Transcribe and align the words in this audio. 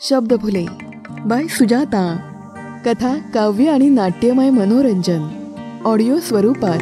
Shabdphule 0.00 0.66
bye 1.26 1.46
Sujata. 1.46 2.16
कथा 2.86 3.18
काव्य 3.18 3.70
आणि 3.70 3.88
नाट्यमय 3.88 4.50
मनोरंजन. 4.50 5.52
ऑडिओ 5.84 6.20
स्वरूपात. 6.20 6.78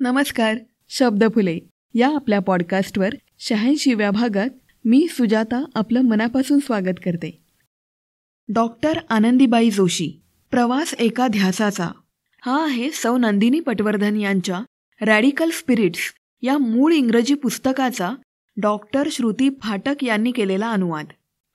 नमस्कार 0.00 0.56
शब्दफुले 0.88 1.58
या 1.94 2.14
आपल्या 2.14 2.40
पॉडकास्टवर 2.40 3.14
शहाऐंशीव्या 3.38 4.10
भागात 4.10 4.48
मी 4.84 5.06
सुजाता 5.10 5.64
आपलं 5.74 6.00
मनापासून 6.00 6.58
स्वागत 6.58 6.98
करते. 7.04 7.42
डॉक्टर 8.48 8.98
आनंदीबाई 9.10 9.70
जोशी 9.70 10.22
प्रवास 10.50 10.94
एका 10.94 11.28
ध्यासाचा. 11.28 11.88
हा 12.46 12.64
आहे 12.64 12.90
सौ 12.90 13.16
नंदिनी 13.16 13.60
पटवर्धन 13.60 14.16
यांच्या 14.16 14.60
रॅडिकल 15.00 15.50
स्पिरिट्स 15.50 16.14
या 16.42 16.58
मूळ 16.58 16.92
इंग्रजी 16.92 17.34
पुस्तकाचा 17.34 18.10
डॉक्टर 18.56 19.08
श्रुती 19.10 19.48
फाटक 19.62 20.04
यांनी 20.04 20.32
केलेला 20.32 20.70
अनुवाद. 20.70 21.06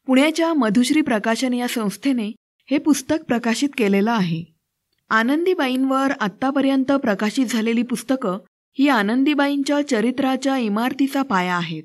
पुण्याच्या 0.07 0.53
मधुश्री 0.53 1.01
प्रकाशन 1.01 1.53
या 1.53 1.67
संस्थेने 1.67 2.31
हे 2.71 2.77
पुस्तक 2.77 3.15
प्रकाशित 3.27 3.69
केलेलं 3.77 4.11
आहे. 4.11 4.43
आनंदीबाईंवर 5.09 6.11
आत्तापर्यंत 6.19 6.91
प्रकाशित 6.91 7.45
झालेली 7.45 7.83
पुस्तकं 7.83 8.37
ही 8.79 8.87
आनंदीबाईंच्या 8.87 9.87
चरित्राच्या 9.87 10.57
इमारतीचा 10.57 11.21
पाया 11.21 11.55
आहेत. 11.55 11.83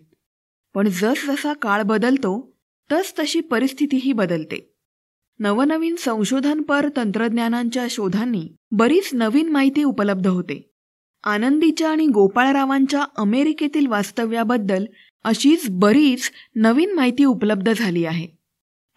पण 0.75 0.89
जसजसा 0.89 1.53
काळ 1.53 1.83
बदलतो 1.83 2.57
तस 2.93 3.13
तशी 3.19 3.41
परिस्थितीही 3.41 4.13
बदलते. 4.13 4.75
नवनवीन 5.39 5.97
संशोधनपर 5.97 6.89
तंत्रज्ञानांच्या 6.97 7.87
शोधांनी 7.91 8.49
बरीच 8.71 9.11
नवीन 9.13 9.49
माहिती 9.49 9.85
उपलब्ध 9.85 10.27
होते. 10.27 10.71
आनंदीच्या 11.25 11.91
आणि 11.91 12.07
गोपाळरावांच्या 12.07 13.05
अमेरिकेतील 13.17 13.87
वास्तव्याबद्दल 13.87 14.85
अशीच 15.25 15.67
बरीच 15.71 16.31
नवीन 16.55 16.93
माहिती 16.93 17.25
उपलब्ध 17.25 17.73
झाली 17.77 18.05
आहे. 18.05 18.27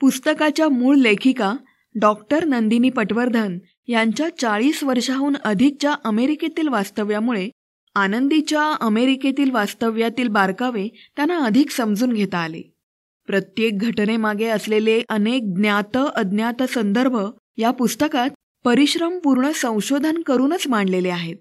पुस्तकाच्या 0.02 0.70
मूळ 0.70 0.96
लेखिका 0.96 1.54
डॉक्टर 1.96 2.46
नंदिनी 2.46 2.90
पटवर्धन 2.90 3.58
यांच्या 3.88 4.28
चाळीस 4.38 4.84
वर्षाहून 4.84 5.36
अधिकच्या 5.36 5.96
अमेरिकेतील 6.04 6.68
वास्तव्यामुळे 6.68 7.50
आनंदीच्या 7.96 8.78
अमेरिकेतील 8.82 9.52
वास्तव्यातील 9.52 10.28
बारकावे 10.28 10.88
त्यांना 11.16 11.38
अधिक 11.38 11.70
समजून 11.70 12.14
घेता 12.14 12.38
आले. 12.38 12.62
प्रत्येक 13.28 13.78
घटनेमागे 13.78 14.46
असलेले 14.46 15.02
अनेक 15.10 15.44
ज्ञात 15.44 15.98
अज्ञात 16.16 16.64
संदर्भ 16.64 17.18
या 17.58 17.72
पुस्तकात 17.72 18.30
परिश्रमपूर्ण 18.64 19.52
संशोधन 19.52 20.22
करूनच 20.22 20.68
मांडलेले 20.68 21.10
आहेत. 21.10 21.36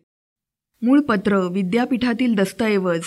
मूळ 0.82 1.00
पत्र 1.00 1.48
विद्यापीठातील 1.48 2.34
दस्तऐवज 2.34 3.00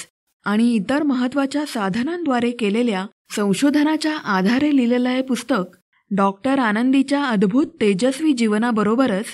आणि 0.50 0.73
इतर 0.73 1.03
महत्त्वाच्या 1.03 1.66
साधनांद्वारे 1.66 2.52
केलेल्या 2.52 3.05
संशोधनाच्या 3.36 4.17
आधारे 4.17 4.75
लिहिलेलं 4.75 5.09
हे 5.09 5.22
पुस्तक 5.22 5.78
डॉक्टर 6.11 6.59
आनंदीच्या 6.59 7.25
अद्भुत 7.25 7.66
तेजस्वी 7.81 8.33
जीवनाबरोबरच 8.33 9.25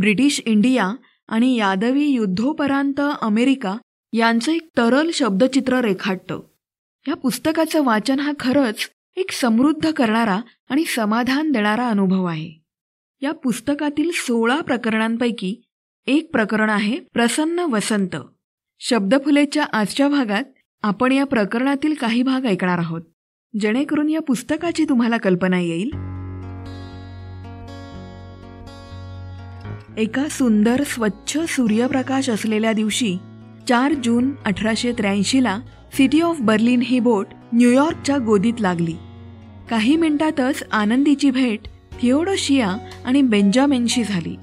ब्रिटिश 0.00 0.40
इंडिया 0.46 0.92
आणि 1.28 1.56
यादवी 1.56 2.06
युद्धोपरांत 2.06 3.00
अमेरिका 3.20 3.76
यांचं 4.12 4.52
एक 4.52 4.68
तरल 4.76 5.10
शब्दचित्र 5.14 5.80
रेखाटतं. 5.80 6.40
या 7.08 7.14
पुस्तकाचं 7.14 7.84
वाचन 7.84 8.20
हा 8.20 8.32
खरंच 8.40 8.90
एक 9.16 9.32
समृद्ध 9.32 9.90
करणारा 9.90 10.40
आणि 10.70 10.84
समाधान 10.84 11.52
देणारा 11.52 11.88
अनुभव 11.88 12.24
आहे. 12.24 12.52
या 13.22 13.32
पुस्तकातील 13.32 14.10
सोळा 14.14 14.60
प्रकरणांपैकी 14.60 15.62
एक 16.06 16.30
प्रकरण 16.32 16.70
आहे 16.70 17.00
प्रसन्न 17.12 17.58
वसंत. 17.58 18.16
शब्दफुलेच्या 18.80 19.64
आजच्या 19.72 20.08
भागात 20.08 20.42
आपण 20.82 21.12
या 21.12 21.24
प्रकरणातील 21.24 21.94
काही 21.94 22.22
भाग 22.22 22.46
ऐकणार 22.46 22.78
आहोत. 22.78 23.02
जेणेकरून 23.60 24.08
या 24.08 24.20
पुस्तकाची 24.20 24.84
तुम्हाला 24.88 25.16
कल्पना 25.16 25.60
येईल. 25.60 25.90
एका 29.96 30.28
सुंदर 30.30 30.82
स्वच्छ 30.86 31.38
सूर्यप्रकाश 31.48 32.30
असलेल्या 32.30 32.72
दिवशी 32.72 33.16
चार 33.68 33.92
जून 33.92 34.30
अठराशे 34.44 34.92
त्र्याऐंशीला 34.92 35.58
सिटी 35.92 36.20
ऑफ 36.20 36.36
बर्लिन 36.40 36.80
ही 36.84 37.00
बोट 37.00 37.26
न्यूयॉर्कच्या 37.52 38.18
गोदीत 38.18 38.60
लागली. 38.60 38.94
काही 39.70 39.96
मिनिटातच 39.96 40.64
आनंदीची 40.72 41.30
भेट 41.30 41.60
थिओडोशिया 42.02 42.76
आणि 43.04 43.22
बेंजामिनशी 43.22 44.04
झाली. 44.04 44.36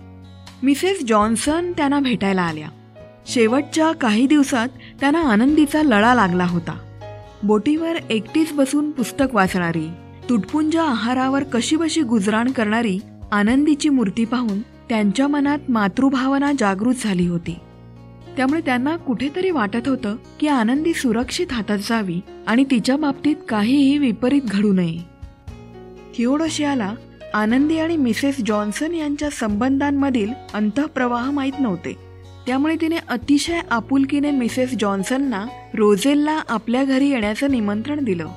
मिसेस 0.63 1.03
जॉन्सन 1.05 1.71
त्यांना 1.71 1.99
भेटायला 1.99 2.41
आल्या. 2.41 2.69
शेवटच्या 3.27 3.91
काही 3.91 4.27
दिवसात 4.27 4.67
त्यांना 4.99 5.19
आनंदीचा 5.19 5.83
लळा 5.83 6.15
लागला 6.15 6.45
होता. 6.45 6.77
बोटीवर 7.43 7.95
एकटीच 8.09 8.53
बसून 8.53 8.91
पुस्तक 8.91 9.25
वाचणारी 9.33 9.89
तुटपुंजा 10.29 10.83
आहारावर 10.83 11.43
कशीबशी 11.43 12.01
गुजराण 12.01 12.51
करणारी 12.51 12.99
आनंदीची 13.31 13.89
मूर्ती 13.89 14.25
पाहून 14.25 14.61
त्यांच्या 14.61 15.27
मनात 15.27 15.59
मातृभावना 15.69 16.51
जागृत 16.59 16.93
झाली 17.03 17.27
होती. 17.27 17.55
त्यामुळे 18.37 18.61
त्यांना 18.61 18.97
कुठेतरी 18.97 19.49
वाटत 19.49 19.87
होतं 19.87 20.15
की 20.39 20.47
आनंदी 20.47 20.93
सुरक्षित 20.93 21.47
हातात 21.51 21.77
जावी 21.77 22.21
आणि 22.47 22.63
तिच्या 22.63 22.97
बाबतीत 22.97 23.35
काहीही 23.49 23.97
विपरीत 23.97 24.41
घडू 24.41 24.73
नये. 24.73 24.99
थिओडोशियाला 26.17 26.93
आनंदी 27.33 27.79
आणि 27.79 27.97
मिसेस 27.97 28.35
जॉन्सन 28.45 28.93
यांच्या 28.93 29.29
संबंधांमधील 29.29 30.33
अंतःप्रवाह 30.53 31.31
माहीत 31.31 31.53
नव्हते. 31.59 32.04
त्यामुळे 32.47 32.75
तिने 32.81 32.95
अतिशय 33.09 33.59
आपुलकीने 33.71 34.31
मिसेस 34.31 34.75
जॉन्सनना 34.79 35.45
रोझेलला 35.73 36.41
आपल्या 36.49 36.83
घरी 36.83 37.09
येण्याचं 37.09 37.51
निमंत्रण 37.51 38.03
दिलं. 38.03 38.27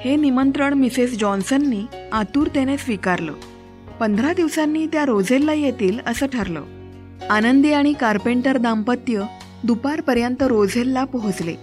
हे 0.00 0.16
निमंत्रण 0.16 0.74
मिसेस 0.74 1.18
जॉन्सननी 1.18 1.82
आतुरतेने 2.12 2.78
स्वीकारलं. 2.78 3.32
पंधरा 4.00 4.32
दिवसांनी 4.32 4.86
त्या 4.86 5.04
रोझेलला 5.04 5.52
येतील 5.52 5.98
असं 6.06 6.26
ठरलं. 6.26 6.62
आनंदी 7.30 7.72
आणि 7.72 7.92
कार्पेंटर 7.92 8.56
दाम्पत्य 8.56 9.22
दुपारपर्यंत 9.64 10.42
रोझेलला 10.42 11.04
पोहोचले. 11.04 11.54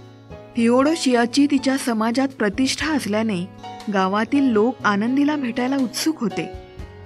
थिओडोशियाची 0.56 1.46
तिच्या 1.50 1.76
समाजात 1.76 2.28
प्रतिष्ठा 2.28 2.92
असल्याने 2.92 3.48
गावातील 3.92 4.44
लोक 4.44 4.76
आनंदीला 4.84 5.36
भेटायला 5.36 5.76
उत्सुक 5.76 6.20
होते. 6.20 6.48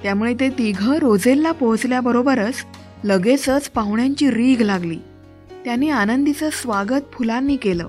त्यामुळे 0.02 0.34
ते 0.34 0.48
तिघं 0.48 0.96
रोझेलला 0.96 1.52
पोहोचल्याबरोबरच 1.52 2.54
लगेचच 3.04 3.70
पाहुण्यांची 3.70 4.30
रीघ 4.30 4.62
लागली. 4.62 4.96
त्याने 5.64 5.90
आनंदीचं 5.90 6.48
स्वागत 6.52 7.00
फुलांनी 7.12 7.56
केलं. 7.56 7.88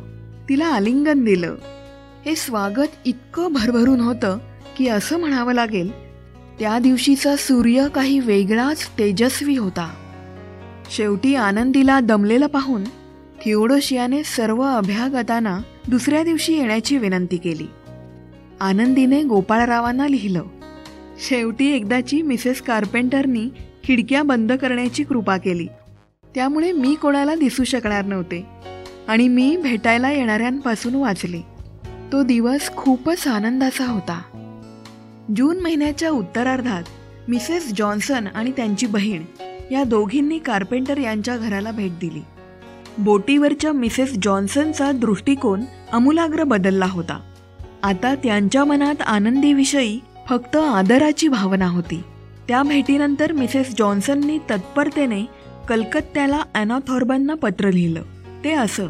तिला 0.49 0.65
आलिंगन 0.65 1.25
दिलं. 1.25 1.55
हे 2.25 2.35
स्वागत 2.35 2.87
इतकं 3.05 3.53
भरभरून 3.53 3.99
होतं 3.99 4.37
की 4.77 4.87
असं 4.87 5.19
म्हणावं 5.19 5.53
लागेल 5.53 5.91
त्या 6.59 6.79
दिवशीचा 6.79 7.35
सूर्य 7.35 7.87
काही 7.95 8.19
वेगळाच 8.19 8.89
तेजस्वी 8.99 9.57
होता. 9.57 9.93
शेवटी 10.91 11.35
आनंदीला 11.35 11.99
दमलेलं 11.99 12.47
पाहून 12.47 12.83
थिओडोशियाने 13.45 14.23
सर्व 14.23 14.61
अभ्यागतांना 14.61 15.59
दुसऱ्या 15.87 16.23
दिवशी 16.23 16.53
येण्याची 16.53 16.97
विनंती 16.97 17.37
केली. 17.37 17.67
आनंदीने 18.61 19.23
गोपाळरावांना 19.23 20.07
लिहिलं. 20.07 20.43
शेवटी 21.29 21.75
एकदाची 21.75 22.21
मिसेस 22.21 22.61
कार्पेंटरनी 22.61 23.49
खिडक्या 23.83 24.23
बंद 24.23 24.51
करण्याची 24.51 25.03
कृपा 25.03 25.37
केली. 25.37 25.67
त्यामुळे 26.35 26.71
मी 26.71 26.95
कोणाला 26.95 27.35
दिसू 27.35 27.63
शकणार 27.63 28.05
नव्हते 28.05 28.45
आणि 29.07 29.27
मी 29.27 29.57
भेटायला 29.57 30.11
येणाऱ्यांपासून 30.11 30.95
वाचले. 30.95 31.41
तो 32.11 32.23
दिवस 32.23 32.69
खूपच 32.69 33.27
आनंदाचा 33.27 33.91
होता. 33.91 34.21
जून 35.35 35.59
महिन्याच्या 35.59 36.09
उत्तरार्धात 36.09 36.83
मिसेस 37.27 37.73
जॉन्सन 37.77 38.27
आणि 38.27 38.51
त्यांची 38.51 38.87
बहीण 38.87 39.21
या 39.71 39.83
दोघींनी 39.83 40.39
कार्पेंटर 40.39 40.97
यांच्या 40.97 41.37
घराला 41.37 41.71
भेट 41.71 41.91
दिली. 41.99 42.21
बोटीवरच्या 42.97 43.71
मिसेस 43.71 44.13
जॉन्सनचा 44.21 44.91
दृष्टिकोन 44.91 45.61
अमूलाग्र 45.91 46.43
बदलला 46.43 46.85
होता. 46.85 47.19
आता 47.83 48.15
त्यांच्या 48.15 48.65
मनात 48.65 49.01
आनंदीविषयी 49.01 49.99
फक्त 50.29 50.55
आदराची 50.55 51.27
भावना 51.27 51.67
होती. 51.67 52.01
त्या 52.51 52.63
भेटीनंतर 52.63 53.31
मिसेस 53.31 53.73
जॉन्सननी 53.79 54.37
तत्परतेने 54.37 55.25
कलकत्त्याला 55.69 56.41
अॅनाथॉर्बनना 56.55 57.33
पत्र 57.33 57.71
लिहिलं. 57.71 58.01
ते 58.43 58.51
असं 58.51 58.87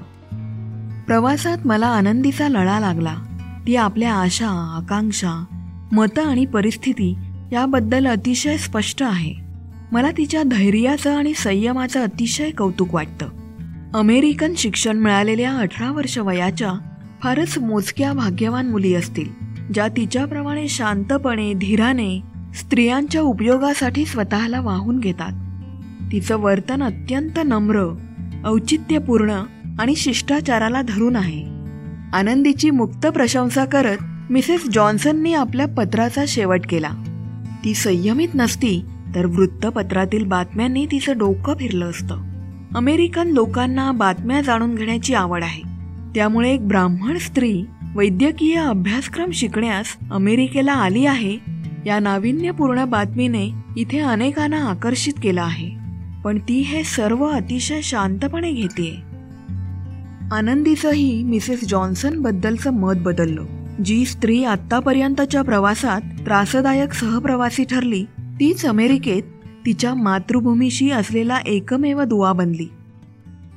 प्रवासात 1.07 1.57
मला 1.65 1.87
आनंदीचा 1.87 2.49
लळा 2.49 2.79
लागला. 2.79 3.15
ती 3.67 3.75
आपल्या 3.75 4.13
आशा 4.13 4.47
आकांक्षा 4.49 5.45
मतं 5.91 6.23
आणि 6.23 6.45
परिस्थिती 6.45 7.15
याबद्दल 7.51 8.07
अतिशय 8.07 8.57
स्पष्ट 8.57 9.03
आहे. 9.03 9.33
मला 9.91 10.11
तिच्या 10.11 10.43
धैर्याचं 10.43 11.17
आणि 11.17 11.33
संयमाचं 11.33 12.03
अतिशय 12.03 12.49
कौतुक 12.49 12.93
वाटतं. 12.93 13.29
अमेरिकन 13.93 14.53
शिक्षण 14.57 14.97
मिळालेल्या 14.97 15.51
अठरा 15.51 15.91
वर्ष 15.91 16.17
वयाच्या 16.17 16.73
फारच 17.23 17.57
मोजक्या 17.57 18.13
भाग्यवान 18.13 18.69
मुली 18.69 18.93
असतील 18.93 19.29
ज्या 19.73 19.87
तिच्याप्रमाणे 19.87 20.67
शांतपणे 20.67 21.53
धीराने 21.53 22.31
स्त्रियांच्या 22.55 23.21
उपयोगासाठी 23.21 24.05
स्वतःला 24.05 24.61
वाहून 24.61 24.99
घेतात. 24.99 25.31
तिचं 26.11 26.37
वर्तन 26.37 26.83
अत्यंत 26.83 27.39
नम्र 27.45 27.95
औचित्यपूर्ण 28.45 29.43
आणि 29.79 29.95
शिष्टाचाराला 29.95 30.81
धरून 30.81 31.15
आहे. 31.15 31.43
आनंदीची 32.13 32.69
मुक्त 32.69 33.07
प्रशंसा 33.07 33.65
करत 33.65 33.97
मिसेस 34.29 34.69
जॉन्सननी 34.69 35.33
आपल्या 35.33 35.67
पत्राचा 35.67 36.23
शेवट 36.27 36.61
केला. 36.69 36.89
ती 37.65 37.73
संयमित 37.73 38.27
नसती 38.35 38.85
तर 39.15 39.25
वृत्तपत्रातील 39.25 40.25
बातम्यांनी 40.25 40.85
तिचं 40.85 41.17
डोकं 41.17 41.53
फिरलं 41.53 41.89
असतं. 41.89 42.17
अमेरिकन 42.75 43.27
लोकांना 43.27 43.91
बातम्या 43.91 44.41
जाणून 44.41 44.75
घेण्याची 44.75 45.13
आवड 45.13 45.43
आहे. 45.43 45.61
त्यामुळे 46.15 46.53
एक 46.53 46.67
ब्राह्मण 46.67 47.17
स्त्री 47.17 47.63
वैद्यकीय 47.95 48.55
अभ्यासक्रम 48.55 49.31
शिकण्यास 49.31 49.85
अमेरिकेला 50.11 50.73
आली 50.73 51.05
आहे 51.05 51.50
या 51.85 51.99
नाविन्यपूर्ण 51.99 52.85
बातमीने 52.85 53.51
इथे 53.77 53.99
अनेकांना 53.99 54.69
आकर्षित 54.69 55.13
केलं 55.23 55.41
आहे. 55.41 55.69
पण 56.23 56.39
ती 56.39 56.59
हे 56.59 56.83
सर्व 56.83 57.25
अतिशय 57.25 57.81
शांतपणे 57.81 58.51
घेते. 58.51 58.97
आनंदीचंही 60.31 61.23
मिसेस 61.23 61.67
जॉन्सन 61.67 62.21
बद्दलचं 62.21 62.73
मत 62.73 62.93
बदललं. 62.97 63.45
जी 63.85 64.05
स्त्री 64.05 64.43
आतापर्यंतच्या 64.43 65.41
प्रवासात 65.41 66.01
त्रासदायक 66.01 66.93
सहप्रवासी 66.93 67.63
ठरली 67.63 68.05
तीच 68.19 68.65
अमेरिकेत 68.65 69.23
तिच्या 69.65 69.93
मातृभूमीशी 69.93 70.91
असलेला 70.91 71.37
एकमेव 71.37 72.03
दुवा 72.03 72.33
बनली. 72.33 72.69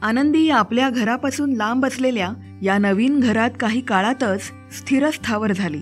आनंदी 0.02 0.50
आपल्या 0.50 0.90
घरापासून 0.90 1.52
लांब 1.52 1.86
असलेल्या 1.86 2.30
या 2.62 2.78
नवीन 2.78 3.20
घरात 3.20 3.50
काही 3.60 3.80
काळातच 3.80 4.40
स्थिरस्थावर 4.78 5.52
झाली. 5.52 5.80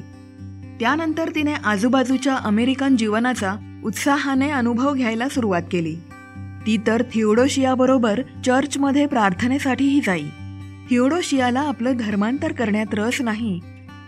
त्यानंतर 0.81 1.31
तिने 1.35 1.55
आजूबाजूच्या 1.55 2.37
अमेरिकन 2.37 2.97
जीवनाचा 2.97 3.81
उत्साहाने 3.85 4.51
अनुभव 4.51 4.95
घ्यायला 4.95 5.29
सुरुवात 5.29 5.63
केली. 5.73 5.97
ती 6.67 6.77
तर 6.87 7.03
थिओडोशियाबरोबर 7.03 8.23
चर्चमध्ये 8.45 9.07
प्रार्थनेसाठीही 9.07 10.01
जाई. 10.07 10.25
थिओडोशियाला 10.91 11.61
आपलं 11.61 11.97
धर्मांतर 11.97 12.53
करण्यात 12.53 12.95
रस 12.95 13.21
नाही. 13.21 13.61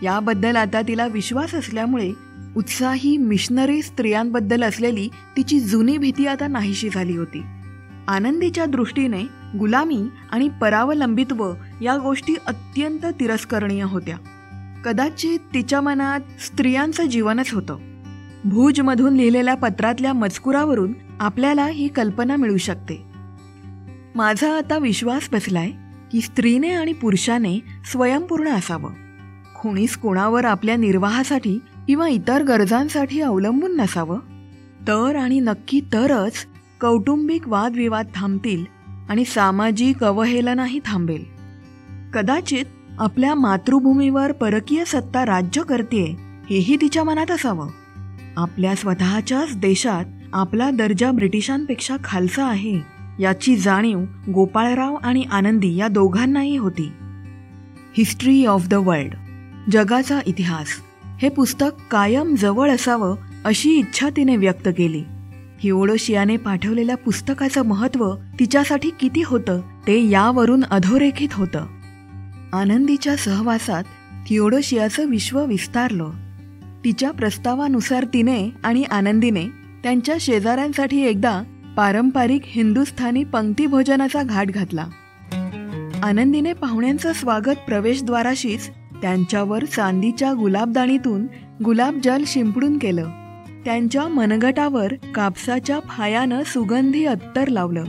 याबद्दल 0.03 0.55
आता 0.55 0.81
तिला 0.81 1.07
विश्वास 1.07 1.55
असल्यामुळे 1.55 2.11
उत्साही 2.57 3.17
मिशनरी 3.17 3.81
स्त्रियांबद्दल 3.81 4.63
असलेली 4.63 5.09
तिची 5.37 5.59
जुनी 5.59 5.97
भीती 5.97 6.27
आता 6.27 6.47
नाहीशी 6.47 6.89
झाली 6.89 7.17
होती. 7.17 7.43
आनंदीच्या 8.07 8.65
दृष्टीने 8.65 9.21
गुलामी 9.57 10.03
आणि 10.31 10.49
परावलंबित्व 10.61 11.53
या 11.81 11.97
गोष्टी 11.97 12.35
अत्यंत 12.47 13.05
तिरस्करणीय 13.05 13.83
होत्या. 13.83 14.17
कदाचित 14.85 15.39
तिच्या 15.53 15.81
मनात 15.81 16.19
स्त्रियांचं 16.19 17.05
जीवनच 17.05 17.53
होतं. 17.53 17.77
भुजमधून 18.45 19.13
लिहिलेल्या 19.13 19.55
पत्रातल्या 19.55 20.13
मजकुरावरून 20.13 20.93
आपल्याला 21.19 21.67
ही 21.67 21.87
कल्पना 21.87 22.35
मिळू 22.35 22.57
शकते. 22.57 23.03
माझा 24.15 24.57
आता 24.57 24.77
विश्वास 24.77 25.29
बसलाय 25.31 25.71
की 26.11 26.21
स्त्रीने 26.21 26.69
आणि 26.69 26.93
पुरुषाने 26.93 27.59
स्वयंपूर्ण 27.91 28.47
असावं. 28.47 28.91
कोणीच 29.61 29.95
कोणावर 29.95 30.45
आपल्या 30.45 30.75
निर्वाहासाठी 30.75 31.59
किंवा 31.87 32.07
इतर 32.07 32.43
गरजांसाठी 32.43 33.21
अवलंबून 33.21 33.77
नसावं. 33.77 34.19
तर 34.87 35.15
आणि 35.15 35.39
नक्की 35.39 35.79
तरच 35.79 36.33
कौटुंबिक 36.81 37.47
वादविवाद 37.47 38.07
थांबतील 38.15 38.65
आणि 39.09 39.25
सामाजिक 39.25 40.03
अवहेलनाही 40.03 40.79
थांबेल. 40.85 41.23
कदाचित 42.13 42.65
आपल्या 42.99 43.35
मातृभूमीवर 43.35 44.31
परकीय 44.31 44.85
सत्ता 44.85 45.25
राज्य 45.25 45.61
करते 45.69 46.15
हेही 46.49 46.75
तिच्या 46.75 47.03
मनात 47.03 47.31
असावं. 47.31 47.67
आपल्या 48.37 48.75
स्वतःच्याच 48.75 49.57
देशात 49.57 50.05
आपला 50.33 50.71
दर्जा 50.71 51.11
ब्रिटिशांपेक्षा 51.11 51.97
खालसा 52.03 52.45
आहे 52.45 52.79
याची 53.19 53.55
जाणीव 53.55 53.99
गोपाळराव 54.33 54.95
आणि 54.95 55.23
आनंदी 55.31 55.75
या 55.75 55.87
दोघांनाही 55.87 56.57
होती. 56.57 56.91
हिस्ट्री 57.97 58.45
ऑफ 58.45 58.67
द 58.67 58.73
वर्ल्ड 58.73 59.13
जगाचा 59.71 60.19
इतिहास 60.25 60.67
हे 61.21 61.29
पुस्तक 61.29 61.69
कायम 61.91 62.35
जवळ 62.35 62.69
असावं 62.69 63.15
अशी 63.45 63.71
इच्छा 63.71 64.09
तिने 64.09 64.37
व्यक्त 64.37 64.69
केली. 64.77 65.03
हिओडोशियाने 65.59 66.37
पाठवलेल्या 66.37 66.97
पुस्तकाचं 66.97 67.61
महत्त्व 67.61 68.15
तिच्यासाठी 68.39 68.89
किती 68.99 69.21
होतं 69.21 69.61
ते 69.87 70.09
यावरून 70.09 70.63
अधोरेखित 70.63 71.29
होतं. 71.33 71.65
आनंदीच्या 72.55 73.15
सहवासात 73.15 73.83
थिओडोशियाचं 74.29 75.05
विश्व 75.05 75.45
विस्तारलं. 75.45 76.09
तिच्या 76.85 77.11
प्रस्तावानुसार 77.11 78.05
तिने 78.13 78.49
आणि 78.63 78.83
आनंदीने 78.83 79.45
त्यांच्या 79.83 80.15
शेजाऱ्यांसाठी 80.19 81.01
एकदा 81.01 81.41
पारंपरिक 81.77 82.41
हिंदुस्थानी 82.45 83.23
पंक्ती 83.23 83.65
भोजनाचा 83.65 84.23
घाट 84.23 84.47
घातला. 84.47 84.87
आनंदीने 86.03 86.53
पाहुण्यांचं 86.53 87.13
स्वागत 87.13 87.55
प्रवेशद्वाराशीच 87.67 88.69
त्यांच्यावर 89.01 89.65
चांदीच्या 89.65 90.33
गुलाबदाणीतून 90.33 91.27
गुलाबजल 91.63 92.23
शिंपडून 92.27 92.77
केलं. 92.77 93.09
त्यांच्या 93.65 94.07
मनगटावर 94.07 94.93
कापसाच्या 95.15 95.79
फायानं 95.79 96.43
सुगंधी 96.43 97.05
अत्तर 97.05 97.47
लावलं. 97.47 97.83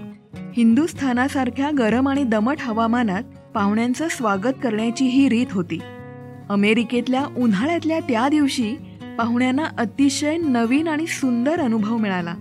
हिंदुस्थानासारख्या 0.56 1.70
गरम 1.78 2.08
आणि 2.08 2.24
दमट 2.24 2.56
हवामानात 2.60 3.22
पाहुण्यांचं 3.56 4.08
स्वागत 4.08 4.52
करण्याची 4.62 5.04
ही 5.04 5.28
रीत 5.28 5.46
होती. 5.50 5.80
अमेरिकेतल्या 6.48 7.24
उन्हाळ्यातल्या 7.36 8.00
त्या 8.00 8.28
दिवशी 8.28 8.76
पाहुण्यांना 9.18 9.64
अतिशय 9.78 10.36
नवीन 10.36 10.88
आणि 10.88 11.06
सुंदर 11.06 11.60
अनुभव 11.60 11.96
मिळाला. 11.96 12.34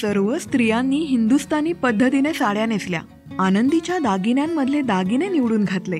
सर्व 0.00 0.38
स्त्रियांनी 0.38 0.96
हिंदुस्थानी 0.96 1.72
पद्धतीने 1.72 2.32
साड्या 2.32 2.66
नेसल्या. 2.66 3.00
आनंदीच्या 3.38 3.98
दागिन्यांमधले 3.98 4.80
दागिने 4.80 5.28
निवडून 5.28 5.64
घातले. 5.64 5.98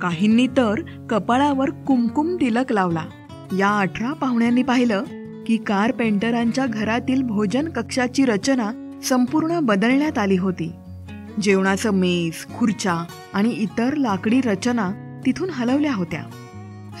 काहींनी 0.00 0.46
तर 0.46 0.74
कपाळावर 1.10 1.70
कुमकुम 1.70 2.36
तिलक 2.40 2.72
लावला. 2.72 3.04
या 3.58 3.78
अठरा 3.78 4.12
पाहुण्यांनी 4.12 4.62
पाहिलं 4.62 5.02
की 5.46 5.56
कारपेंटरांच्या 5.56 6.66
घरातील 6.66 7.22
भोजन 7.22 7.68
कक्षाची 7.68 8.24
रचना 8.24 8.98
संपूर्ण 9.04 9.60
बदलण्यात 9.60 10.18
आली 10.18 10.36
होती. 10.36 10.72
जेवणाचं 11.42 11.90
मेज 11.90 12.58
खुर्च्या 12.58 13.04
आणि 13.34 13.50
इतर 13.50 13.94
लाकडी 13.96 14.40
रचना 14.40 14.92
तिथून 15.26 15.50
हलवल्या 15.50 15.94
होत्या. 15.94 16.22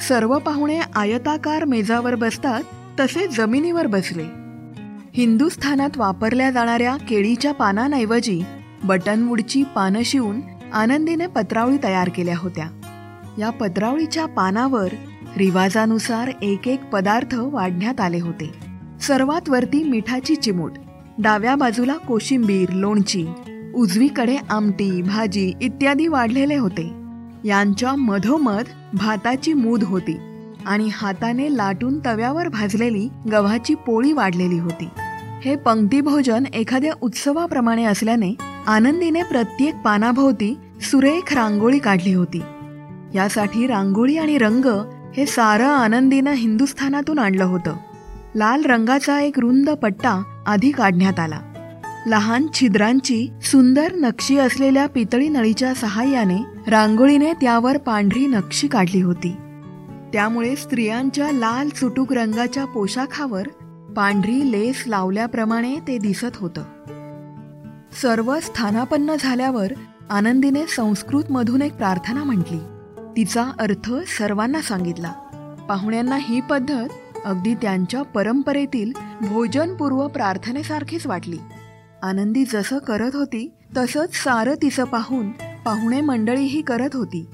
सर्व 0.08 0.38
पाहुणे 0.38 0.80
आयताकार 0.94 1.64
मेजावर 1.64 2.14
बसतात 2.14 2.62
तसे 3.00 3.26
जमिनीवर 3.26 3.86
बसले. 3.86 4.22
हिंदुस्थानात 5.14 5.90
वापरल्या 5.96 6.50
जाणाऱ्या 6.50 6.96
केळीच्या 6.96 7.54
पानांऐवजी 7.54 8.42
बटनवूडची 8.84 9.62
पानं 9.74 10.00
शिवून 10.04 10.40
आनंदीने 10.72 11.26
पत्रावळी 11.26 11.76
तयार 11.82 12.10
केल्या 12.14 12.34
होत्या. 12.38 12.68
या 13.38 13.50
पत्रावळीच्या 13.50 14.26
पानावर 14.26 14.88
रिवाजानुसार 15.36 16.30
एक 16.42 16.68
एक 16.68 16.84
पदार्थ 16.84 17.34
वाढण्यात 17.34 18.00
आले 18.00 18.20
होते. 18.20 18.50
सर्वात 19.00 19.48
वरती 19.48 19.84
मिठाची 19.84 20.36
चिमूट 20.36 20.72
डाव्या 21.18 21.54
बाजूला 21.54 21.96
कोशिंबीर 21.96 22.70
लोणची 22.72 23.26
उजवीकडे 23.74 24.36
आमटी 24.50 25.02
भाजी 25.02 25.52
इत्यादी 25.62 26.06
वाढलेले 26.06 26.56
होते. 26.56 26.92
यांच्या 27.44 27.96
मधोमध 27.96 28.62
भाताची 28.94 29.52
मूद 29.52 29.82
होती 29.82 30.18
आणि 30.66 30.88
हाताने 30.92 31.56
लाटून 31.56 31.98
तव्यावर 32.06 32.48
भाजलेली 32.48 33.08
गव्हाची 33.32 33.74
पोळी 33.74 34.12
वाढलेली 34.12 34.58
होती. 34.58 34.88
हे 35.44 35.56
पंक्ती 35.56 36.00
भोजन 36.00 36.44
एखाद्या 36.46 36.92
उत्सवाप्रमाणे 37.00 37.84
असल्याने 37.84 38.34
आनंदीने 38.66 39.22
प्रत्येक 39.22 39.74
पानाभोवती 39.84 40.58
सुरेख 40.80 41.34
रांगोळी 41.34 41.78
काढली 41.78 42.12
होती. 42.12 42.42
यासाठी 43.14 43.66
रांगोळी 43.66 44.16
आणि 44.16 44.38
रंग 44.38 44.64
हे 45.16 45.26
सारं 45.26 45.68
आनंदीनं 45.68 46.30
हिंदुस्थानातून 46.30 47.18
आणलं 47.18 47.44
होतं. 47.44 47.76
लाल 48.34 48.62
रंगाचा 48.62 49.20
एक 49.20 49.38
रुंद 49.38 49.70
पट्टा 49.70 50.22
आधी 50.46 50.70
काढण्यात 50.70 51.20
आला. 51.20 51.40
लहान 52.06 52.46
छिद्रांची 52.54 53.28
सुंदर 53.42 53.92
नक्षी 53.92 54.38
असलेल्या 54.38 54.86
पितळी 54.86 55.28
नळीच्या 55.28 55.74
सहाय्याने 55.74 56.36
रांगोळीने 56.66 57.32
त्यावर 57.32 57.76
पांढरी 57.76 58.26
नक्षी 58.26 58.68
काढली 58.68 59.02
होती. 59.02 59.32
त्यामुळे 60.12 60.56
स्त्रियांच्या 60.56 61.32
लाल 61.32 61.68
चुटूक 61.68 62.12
रंगाच्या 62.12 62.64
पोशाखावर 62.64 63.48
पांढरी 63.96 64.52
लेस 64.52 64.84
लावल्याप्रमाणे 64.86 65.76
ते 65.88 65.98
दिसत 65.98 66.36
होतं. 66.36 66.62
सर्व 68.02 68.40
स्थानापन्न 68.40 69.14
झाल्यावर 69.20 69.72
आनंदीने 70.10 70.66
संस्कृतमधून 70.66 71.62
एक 71.62 71.76
प्रार्थना 71.76 72.24
म्हटली. 72.24 72.58
तिचा 73.16 73.44
अर्थ 73.58 73.92
सर्वांना 74.18 74.60
सांगितला. 74.60 75.12
पाहुण्यांना 75.68 76.16
ही 76.20 76.40
पद्धत 76.40 76.88
अगदी 77.24 77.54
त्यांच्या 77.54 78.02
परंपरेतील 78.02 78.92
भोजनपूर्व 79.20 80.06
प्रार्थनेसारखीच 80.06 81.06
वाटली. 81.06 81.38
आनंदी 82.02 82.44
जसं 82.44 82.78
करत 82.78 83.10
होती 83.14 83.52
तसंच 83.76 84.14
सारं 84.14 84.54
तिचं 84.54 84.84
पाहून 84.84 85.30
पाहुणे 85.64 86.00
मंडळीही 86.00 86.62
करत 86.62 86.88
होती. 86.94 87.26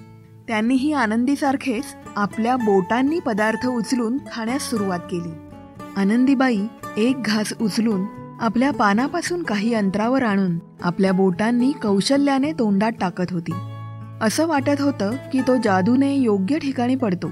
त्यांनीही 0.48 0.92
आनंदीसारखेच 0.92 1.84
आपल्या 2.16 2.56
बोटांनी 2.56 3.20
पदार्थ 3.20 3.66
उचलून 3.66 4.18
खाण्यास 4.32 4.70
सुरुवात 4.70 4.98
केली. 4.98 5.32
आनंदीबाई 5.96 6.66
एक 6.96 7.22
घास 7.22 7.52
उचलून 7.60 8.04
आपल्या 8.40 8.70
पानापासून 8.70 9.42
काही 9.42 9.74
अंतरावर 9.74 10.22
आणून 10.22 10.58
आपल्या 10.82 11.12
बोटांनी 11.12 11.72
कौशल्याने 11.72 12.52
तोंडात 12.52 12.92
टाकत 13.00 13.32
होती. 13.32 13.52
असं 14.20 14.46
वाटत 14.46 14.80
होतं 14.80 15.10
की 15.32 15.40
तो 15.40 15.56
जादूने 15.64 16.14
योग्य 16.14 16.58
ठिकाणी 16.58 16.96
पडतो. 16.96 17.28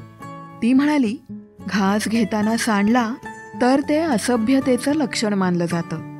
ती 0.62 0.72
म्हणाली 0.72 1.16
घास 1.68 2.08
घेताना 2.08 2.56
सांडला 2.56 3.14
तर 3.62 3.80
ते 3.88 3.98
असभ्यतेचं 3.98 4.92
लक्षण 4.92 5.34
मानलं 5.34 5.66
जातं. 5.66 6.13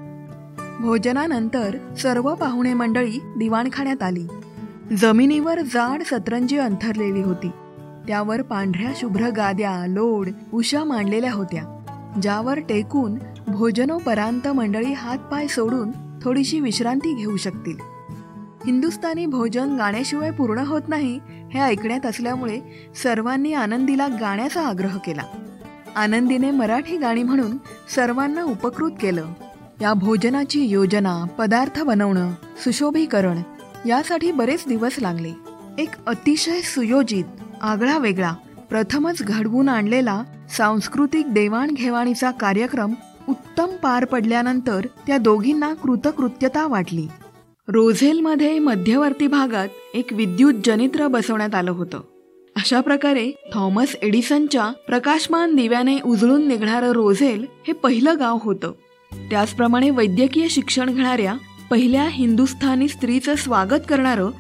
भोजनानंतर 0.80 1.94
सर्व 1.94 2.34
पाहुणे 2.34 2.74
मंडळी 2.74 3.20
दिवाणखाण्यात 3.38 4.02
आली. 4.02 4.26
जमिनीवर 4.96 5.60
जाड 5.60 6.02
सतरंजी 6.02 6.58
अंथरलेली 6.58 7.22
होती. 7.22 7.48
त्यावर 8.08 8.42
पांढऱ्या 8.42 8.92
शुभ्र 8.96 9.30
गाद्या 9.30 9.86
लोड 9.86 10.28
उशा 10.52 10.84
मांडलेल्या 10.84 11.32
होत्या. 11.32 11.62
ज्यावर 12.22 12.58
टेकून 12.58 13.14
भोजनोपरांत 13.48 14.48
मंडळी 14.48 14.92
हातपाय 14.92 15.46
सोडून 15.46 15.90
थोडीशी 16.22 16.60
विश्रांती 16.60 17.14
घेऊ 17.14 17.36
शकतील. 17.36 17.76
हिंदुस्थानी 18.66 19.26
भोजन 19.26 19.76
गाण्याशिवाय 19.76 20.30
पूर्ण 20.30 20.58
होत 20.58 20.82
नाही 20.88 21.20
हे 21.26 21.60
ऐकण्यात 21.60 22.06
असल्यामुळे 22.06 22.90
सर्वांनी 23.02 23.52
आनंदीला 23.52 24.06
गाण्याचा 24.06 24.66
आग्रह 24.66 24.98
केला. 24.98 25.22
आनंदीने 25.96 26.50
मराठी 26.50 26.98
गाणी 26.98 27.22
म्हणून 27.22 27.56
सर्वांना 27.94 28.42
उपकृत 28.42 28.90
केलं. 29.00 29.26
या 29.84 29.94
भोजनाची 29.94 30.64
योजना 30.64 31.24
पदार्थ 31.38 31.82
बनवणं 31.82 32.32
सुशोभीकरण 32.64 33.38
यासाठी 33.88 34.32
बरेच 34.32 34.64
दिवस 34.68 34.96
लागले. 34.98 35.32
एक 35.78 35.88
अतिशय 36.06 36.60
सुयोजित 36.60 37.24
आगळा 37.62 37.98
वेगळा 37.98 38.32
प्रथमच 38.70 39.22
घडवून 39.22 39.68
आणलेला 39.68 40.22
सांस्कृतिक 40.56 41.32
देवाणघेवाणीचा 41.32 42.30
कार्यक्रम 42.30 42.94
उत्तम 43.28 43.66
पार 43.82 44.04
पडल्यानंतर 44.04 44.86
त्या 45.06 45.18
दोघींना 45.18 45.74
कृतकृत्यता 45.74 46.66
वाटली. 46.66 47.06
रोझेलमध्ये 47.68 48.58
मध्यवर्ती 48.58 49.26
भागात 49.26 49.68
एक 49.94 50.12
विद्युत 50.12 50.54
जनित्र 50.64 51.06
बसवण्यात 51.06 51.54
आलं 51.54 51.70
होतं. 51.70 52.00
अशा 52.56 52.80
प्रकारे 52.80 53.30
थॉमस 53.54 53.96
एडिसनच्या 54.02 54.72
प्रकाशमान 54.86 55.54
दिव्याने 55.54 56.00
उजळून 56.00 56.48
निघणारं 56.48 56.90
रोझेल 56.90 57.46
हे 57.66 57.72
पहिलं 57.72 58.14
गाव 58.18 58.38
होतं. 58.42 58.72
त्याचप्रमाणे 59.30 59.90
वैद्यकीय 59.90 60.49
शिक्षण 60.49 60.94
घेणाऱ्या 60.94 61.35
पहिल्या 61.71 62.09
हिंदुस्थानी 62.09 62.88
स्त्रीचं 62.88 63.35
स्वागत 63.35 63.80
करणारं 63.88 64.30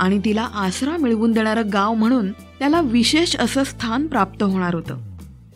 आणि 0.00 0.20
तिला 0.24 0.48
आसरा 0.54 0.96
मिळवून 0.96 1.32
देणारं 1.32 1.62
गाव 1.72 1.94
म्हणून 1.94 2.32
त्याला 2.32 2.80
विशेष 2.80 3.36
असं 3.36 3.64
स्थान 3.64 4.06
प्राप्त 4.06 4.42
होणार 4.42 4.74
होतं. 4.74 4.96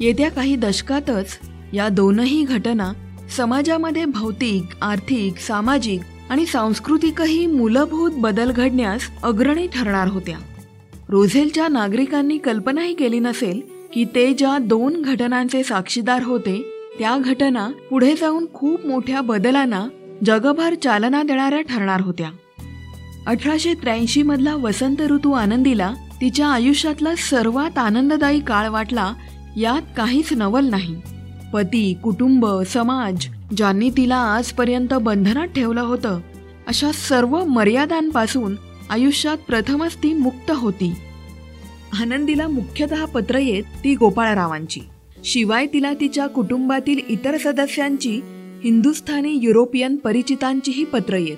येत्या 0.01 0.31
काही 0.31 0.57
दशकातच 0.57 1.39
या 1.73 1.89
दोनही 1.89 2.45
घटना 2.45 2.93
समाजामध्ये 3.37 4.05
भौतिक 4.05 4.65
आर्थिक 4.83 5.39
सामाजिक 5.39 6.01
आणि 6.31 6.47
सांस्कृतिकही 6.47 7.47
मूलभूत 7.47 8.11
बदल 8.17 8.51
घडण्यास 8.51 9.03
अग्रणी 9.23 9.67
ठरणार 9.67 10.09
होत्या. 10.09 10.39
रोझेलच्या 11.09 11.69
नागरिकांनी 11.69 12.39
कल्पनाही 12.39 12.95
केली 12.95 13.19
नसेल 13.19 13.61
की 13.95 14.05
ते 14.15 14.35
ज्या 14.35 14.59
दोन 14.59 15.03
घटनांचे 15.03 15.63
साक्षीदार 15.63 16.23
होते 16.23 16.74
त्या 16.99 17.19
घटना 17.19 17.69
पुढे 17.91 18.15
जाऊन 18.15 18.47
खूप 18.55 18.87
मोठ्या 18.87 19.21
बदलांना 19.21 19.89
जगभर 20.27 20.75
चालना 20.75 21.23
देणाऱ्या 21.23 21.61
ठरणार 21.61 22.01
होत्या. 22.01 22.31
अठराशे 23.27 23.75
त्र्याऐंशी 23.75 24.23
मधला 24.23 24.55
वसंत 24.55 25.03
ऋतू 25.03 25.33
आनंदीला 25.33 25.95
तिच्या 26.21 26.47
आयुष्यातला 26.47 27.15
सर्वात 27.17 27.79
आनंददायी 27.79 28.41
काळ 28.41 28.69
वाटला 28.69 29.15
यात 29.57 29.83
काहीच 29.97 30.33
नवल 30.33 30.65
नाही. 30.65 30.97
पती 31.53 31.95
कुटुंब 31.95 32.47
समाज 32.47 33.27
ज्यांनी 33.57 33.91
तिला 33.91 34.17
आजपर्यंत 34.17 34.95
बंधनात 34.95 35.47
ठेवलं 35.47 35.81
होतं 35.81 36.21
अशा 36.67 36.93
सर्व 36.93 37.45
मर्यादांपासून 37.45 38.57
आयुष्यात 38.91 39.39
प्रथमच 39.39 39.97
ती 39.97 40.13
मुक्त 40.13 40.51
होती. 40.51 40.95
आनंदीला 42.01 42.49
मुख्यतः 42.49 43.05
पत्र 43.05 43.39
येत 43.39 43.65
ती 43.85 43.95
गोपाळरावांची. 43.95 44.81
शिवाय 45.25 45.67
तिला 45.67 45.95
तिच्या 45.95 46.27
कुटुंबातील 46.27 47.01
इतर 47.09 47.37
सदस्यांची 47.37 48.21
हिंदुस्थानी 48.65 49.39
युरोपियन 49.43 49.97
परिचितांचीही 49.97 50.85
पत्र 50.85 51.17
येत. 51.17 51.37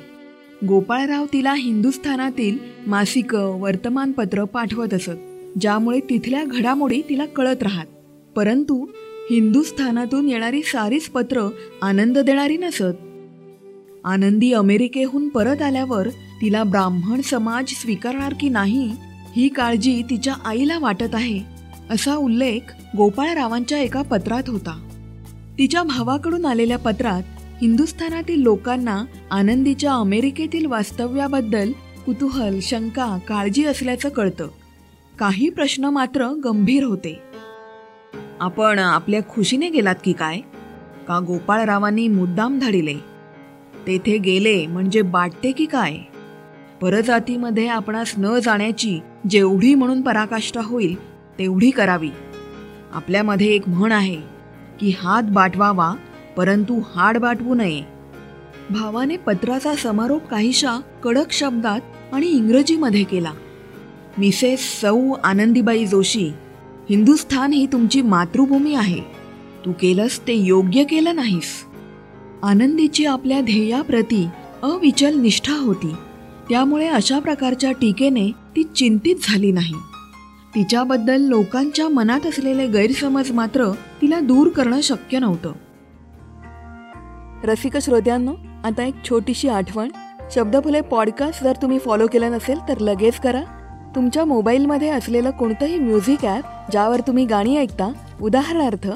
गोपाळराव 0.64 1.26
तिला 1.32 1.54
हिंदुस्थानातील 1.54 2.58
मासिकं 2.86 3.60
वर्तमानपत्र 3.60 4.44
पाठवत 4.44 4.94
असत 4.94 5.58
ज्यामुळे 5.60 6.00
तिथल्या 6.00 6.44
घडामोडी 6.44 7.02
तिला 7.08 7.26
कळत 7.26 7.62
राहत. 7.62 7.86
परंतु 8.36 8.86
हिंदुस्थानातून 9.30 10.28
येणारी 10.28 10.62
सारीच 10.62 11.08
पत्र 11.08 11.48
आनंद 11.82 12.18
देणारी 12.18 12.56
नसत. 12.56 12.96
आनंदी 14.04 14.52
अमेरिकेहून 14.52 15.28
परत 15.28 15.62
आल्यावर 15.62 16.08
तिला 16.40 16.62
ब्राह्मण 16.62 17.20
समाज 17.20 17.64
स्वीकारणार 17.68 18.34
की 18.40 18.48
नाही 18.48 18.90
ही 19.36 19.48
काळजी 19.48 20.02
तिच्या 20.10 20.34
आईला 20.44 20.78
वाटत 20.78 21.14
आहे. 21.14 21.55
असा 21.90 22.14
उल्लेख 22.14 22.60
गोपाळरावांच्या 22.96 23.78
एका 23.78 24.02
पत्रात 24.02 24.42
होता. 24.48 24.88
तिच्या 25.58 25.82
भावाकडून 25.82 26.46
आलेल्या 26.46 26.78
पत्रात 26.78 27.22
हिंदुस्थानातील 27.62 28.42
लोकांना 28.42 29.04
आनंदीच्या 29.30 29.92
अमेरिकेतील 29.92 30.66
वास्तव्याबद्दल 30.66 31.72
कुतूहल 32.06 32.58
शंका 32.62 33.18
काळजी 33.28 33.64
असल्याचं 33.64 34.08
कळतं. 34.08 34.48
काही 35.18 35.50
प्रश्न 35.50 35.84
मात्र 35.84 36.26
गंभीर 36.26 36.84
होते. 36.84 37.18
आपण 38.40 38.78
आपल्या 38.78 39.20
खुशीने 39.28 39.68
गेलात 39.68 39.94
की 40.04 40.12
काय? 40.12 40.40
का 41.08 41.20
गोपाळरावांनी 41.20 42.08
मुद्दाम 42.08 42.58
धाडिले? 42.58 42.94
तेथे 43.86 44.18
गेले 44.18 44.66
म्हणजे 44.66 45.02
बाटते 45.02 45.52
की 45.52 45.66
काय? 45.66 45.96
परजातीमध्ये 46.82 47.66
आपणास 47.66 48.14
न 48.18 48.38
जाण्याची 48.38 49.00
जेवढी 49.30 49.74
म्हणून 49.74 50.02
पराकाष्ठा 50.02 50.60
होईल 50.64 51.15
तेवढी 51.38 51.70
करावी. 51.70 52.10
आपल्यामध्ये 52.92 53.46
एक 53.46 53.68
म्हण 53.68 53.92
आहे 53.92 54.16
की 54.80 54.94
हात 55.00 55.22
बाटवावा 55.22 55.94
परंतु 56.36 56.80
हाड 56.94 57.18
बाटवू 57.18 57.54
नये. 57.54 57.82
भावाने 58.70 59.16
पत्राचा 59.16 59.74
समारोप 59.74 60.26
काहीशा 60.26 60.76
कडक 61.04 61.32
शब्दात 61.32 61.80
आणि 62.12 62.26
इंग्रजीमध्ये 62.26 63.04
केला. 63.04 63.32
मिसेस 64.18 64.80
सौ 64.80 65.12
आनंदीबाई 65.24 65.86
जोशी 65.86 66.30
हिंदुस्थान 66.90 67.52
ही 67.52 67.66
तुमची 67.66 68.02
मातृभूमी 68.02 68.74
आहे. 68.74 69.00
तू 69.64 69.72
केलंस 69.72 70.20
ते 70.20 70.34
योग्य 70.34 70.84
केलं 70.84 71.14
नाहीस. 71.14 71.64
आनंदीची 72.42 73.04
आपल्या 73.04 73.40
ध्येयाप्रती 73.40 74.28
अविचल 74.62 75.14
निष्ठा 75.14 75.56
होती. 75.56 75.94
त्यामुळे 76.48 76.86
अशा 76.86 77.18
प्रकारच्या 77.18 77.72
टीकेने 77.72 78.30
ती 78.30 78.62
चिंतित 78.62 79.16
झाली 79.22 79.52
नाही. 79.52 79.74
तिच्याबद्दल 80.56 81.20
लोकांच्या 81.20 81.88
मनात 81.88 82.26
असलेले 82.26 82.66
गैरसमज 82.66 83.30
मात्र 83.32 83.70
तिला 84.02 84.20
दूर 84.20 84.48
करणं 84.48 84.80
शक्य 84.80 85.18
नव्हतं. 85.18 85.52
रसिक 87.44 87.76
श्रोत्यांनो 87.76 88.32
आता 88.64 88.84
एक 88.84 88.94
छोटीशी 89.08 89.48
आठवण. 89.48 89.88
शब्दफुले 90.34 90.80
पॉडकास्ट 90.80 91.44
जर 91.44 91.56
तुम्ही 91.62 91.78
फॉलो 91.78 92.06
केलं 92.06 92.32
नसेल 92.32 92.58
तर 92.68 92.78
लगेच 92.78 93.20
करा. 93.20 93.42
तुमच्या 93.96 94.24
मोबाईलमध्ये 94.24 94.88
असलेलं 94.88 95.30
कोणतंही 95.30 95.78
म्युझिक 95.78 96.24
ॲप 96.24 96.70
ज्यावर 96.70 97.00
तुम्ही 97.00 97.24
गाणी 97.26 97.56
ऐकता 97.56 97.92
उदाहरणार्थ 98.22 98.88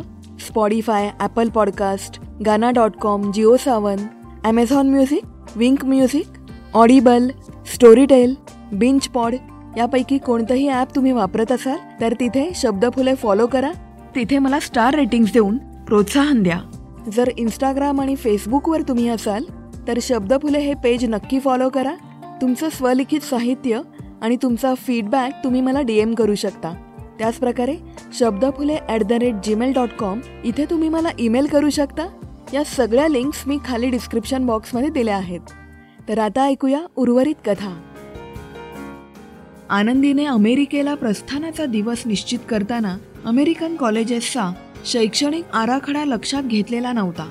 Spotify 0.46 1.10
Apple 1.20 1.48
podcast 1.48 2.20
Gaana 2.46 2.70
dot 2.70 2.96
com 2.96 3.32
Jio 3.32 3.56
Saavn 3.56 3.96
Amazon 4.44 4.90
music 4.90 5.22
Wink 5.56 5.84
music 5.84 6.26
Audible 6.74 7.28
Storytel 7.74 8.34
binge 8.72 9.08
pod 9.08 9.34
यापैकी 9.76 10.18
कोणतंही 10.18 10.68
ॲप 10.68 10.94
तुम्ही 10.94 11.12
वापरत 11.12 11.52
असाल 11.52 11.76
तर 12.00 12.14
तिथे 12.20 12.50
शब्दफुले 12.54 13.14
फॉलो 13.14 13.46
करा. 13.46 13.70
तिथे 14.14 14.38
मला 14.38 14.60
स्टार 14.60 14.94
रेटिंग्स 14.94 15.32
देऊन 15.32 15.58
प्रोत्साहन 15.86 16.42
द्या. 16.42 16.60
जर 17.12 17.30
इंस्टाग्राम 17.36 18.00
आणि 18.00 18.14
फेसबुकवर 18.16 18.82
तुम्ही 18.82 19.08
असाल 19.08 19.44
तर 19.88 19.98
शब्दफुले 20.02 20.58
हे 20.58 20.74
पेज 20.74 21.04
नक्की 21.04 21.38
फॉलो 21.40 21.68
करा. 21.68 21.94
तुमचं 22.42 22.68
स्वलिखित 22.68 23.20
साहित्य 23.20 23.80
आणि 24.22 24.36
तुमचा 24.42 24.74
फीडबॅक 24.74 25.44
तुम्ही 25.44 25.60
मला 25.60 25.80
डी 25.80 25.98
एम 25.98 26.14
करू 26.14 26.34
शकता. 26.34 26.72
त्याचप्रकारे 27.18 27.76
Shabdaphule 28.18 28.76
at 28.88 29.02
the 29.02 29.12
rate 29.12 29.34
Gmail 29.44 29.72
dot 29.72 29.88
com 29.98 30.20
इथे 30.44 30.64
तुम्ही 30.70 30.88
मला 30.88 31.08
ईमेल 31.18 31.46
करू 31.46 31.70
शकता. 31.70 32.06
या 32.52 32.64
सगळ्या 32.64 33.08
लिंक्स 33.08 33.42
मी 33.46 33.58
खाली 33.64 33.90
डिस्क्रिप्शन 33.90 34.46
बॉक्समध्ये 34.46 34.90
दिल्या 34.90 35.16
आहेत. 35.16 35.40
तर 36.08 36.18
आता 36.18 36.44
ऐकूया 36.44 36.80
उर्वरित 36.96 37.34
कथा. 37.46 37.70
आनंदीने 39.70 40.24
अमेरिकेला 40.24 40.94
प्रस्थानाचा 40.94 41.66
दिवस 41.66 42.02
निश्चित 42.06 42.38
करताना 42.48 42.98
अमेरिकन 43.24 43.76
कॉलेजेसचा 43.76 44.52
शैक्षणिक 44.86 45.44
आराखडा 45.52 46.04
लक्षात 46.04 46.42
घेतलेला 46.42 46.92
नव्हता. 46.92 47.30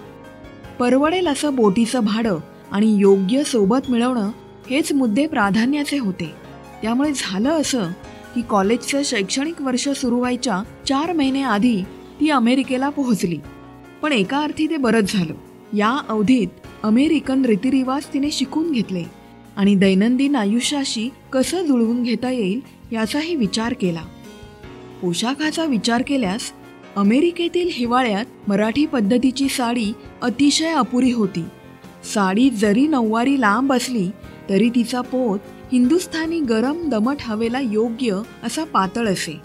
परवडेल 0.80 1.28
असं 1.28 1.56
बोटीचं 1.56 2.06
भाडं 2.06 2.38
आणि 2.72 2.98
योग्य 2.98 3.44
सोबत 3.44 3.90
मिळवणं 3.90 4.32
हेच 4.70 4.94
मुद्दे 4.94 5.28
प्राधान्याचे 5.28 5.98
होते. 5.98 6.32
त्यामुळे 6.82 7.12
झालं 7.16 7.50
असं 7.50 7.84
की 8.36 8.42
कॉलेजचं 8.42 9.02
शैक्षणिक 9.06 9.62
वर्ष 9.62 9.90
सुरू 9.90 10.18
व्हायच्या 10.18 10.64
चार 10.88 11.14
महिने 11.14 11.44
आधी 11.44 11.82
ती 12.20 12.30
अमेरिकेला 12.30 12.90
पोहोचली. 12.90 13.40
पण 14.02 14.12
एका 14.12 14.40
अर्थी 14.40 14.70
ते 14.70 14.78
बरंच 14.78 15.14
झालं. 15.14 15.34
या 15.76 16.00
अवधीत 16.10 16.48
अमेरिकन 16.84 17.46
रीतिरिवाज 17.46 18.02
तिने 18.14 18.32
शिकून 18.32 18.72
घेतले. 18.72 19.19
आणि 19.60 19.76
दैनंदिन 19.76 20.36
आयुष्याशी 20.36 21.10
कसं 21.34 21.66
जुळवून 21.66 22.04
घेता 22.04 22.32
येईल 22.32 22.62
याचाही 22.92 23.36
विचार 23.36 23.74
केला. 23.74 24.02
पोशाखाचा 25.02 25.66
विचार 25.66 26.04
केल्यास 26.08 26.42
अमेरिकेतील 26.96 27.70
हिवाळ्यात 27.72 28.26
मराठी 28.48 28.86
पद्धतीची 28.86 29.50
साडी 29.50 29.94
अतिशय 30.22 30.68
अपुरी 30.68 31.12
होती. 31.12 31.44
साडी 32.14 32.50
जरी 32.50 32.88
नऊवारी 32.88 33.42
लांब 33.42 33.74
असली 33.74 34.10
तरी 34.50 34.70
तिचा 34.70 35.02
पोत 35.02 35.40
हिंदुस्थानी 35.72 36.40
गरम 36.40 36.90
दमट 36.90 37.18
हवेला 37.22 37.60
योग्य 37.60 38.22
असा 38.44 38.64
पातळ 38.64 39.08
असे. 39.08 39.38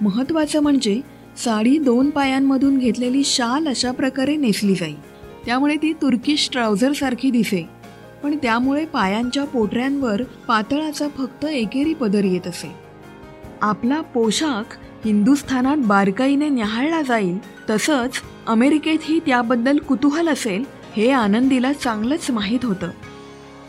महत्त्वाचं 0.00 0.60
म्हणजे 0.60 1.00
साडी 1.44 1.78
दोन 1.78 2.10
पायांमधून 2.10 2.78
घेतलेली 2.78 3.22
शाल 3.24 3.68
अशा 3.68 3.90
प्रकारे 3.90 4.36
नेसली 4.36 4.74
जाई. 4.74 4.94
त्यामुळे 5.46 5.76
ती 5.76 5.92
तुर्किश 5.92 6.48
ट्राउझरसारखी 6.52 7.30
दिसे. 7.30 7.77
पण 8.22 8.36
त्यामुळे 8.42 8.84
पायांच्या 8.84 9.44
पोटऱ्यांवर 9.44 10.22
पातळाचा 10.22 11.08
फक्त 11.08 11.44
एकेरी 11.44 11.94
पदर 11.94 12.24
येत 12.24 12.46
असे. 12.46 12.72
आपला 13.62 14.00
पोशाख 14.00 14.76
हिंदुस्थानात 15.04 15.76
बारकाईने 15.76 16.48
न्याहाळला 16.48 17.02
जाईल 17.02 17.38
तसंच 17.70 18.10
अमेरिकेतही 18.46 19.20
त्याबद्दल 19.26 19.78
कुतूहल 19.78 20.28
असेल 20.28 20.64
हे 20.96 21.10
आनंदीला 21.10 21.72
चांगलंच 21.72 22.30
माहीत 22.30 22.64
होतं. 22.64 22.90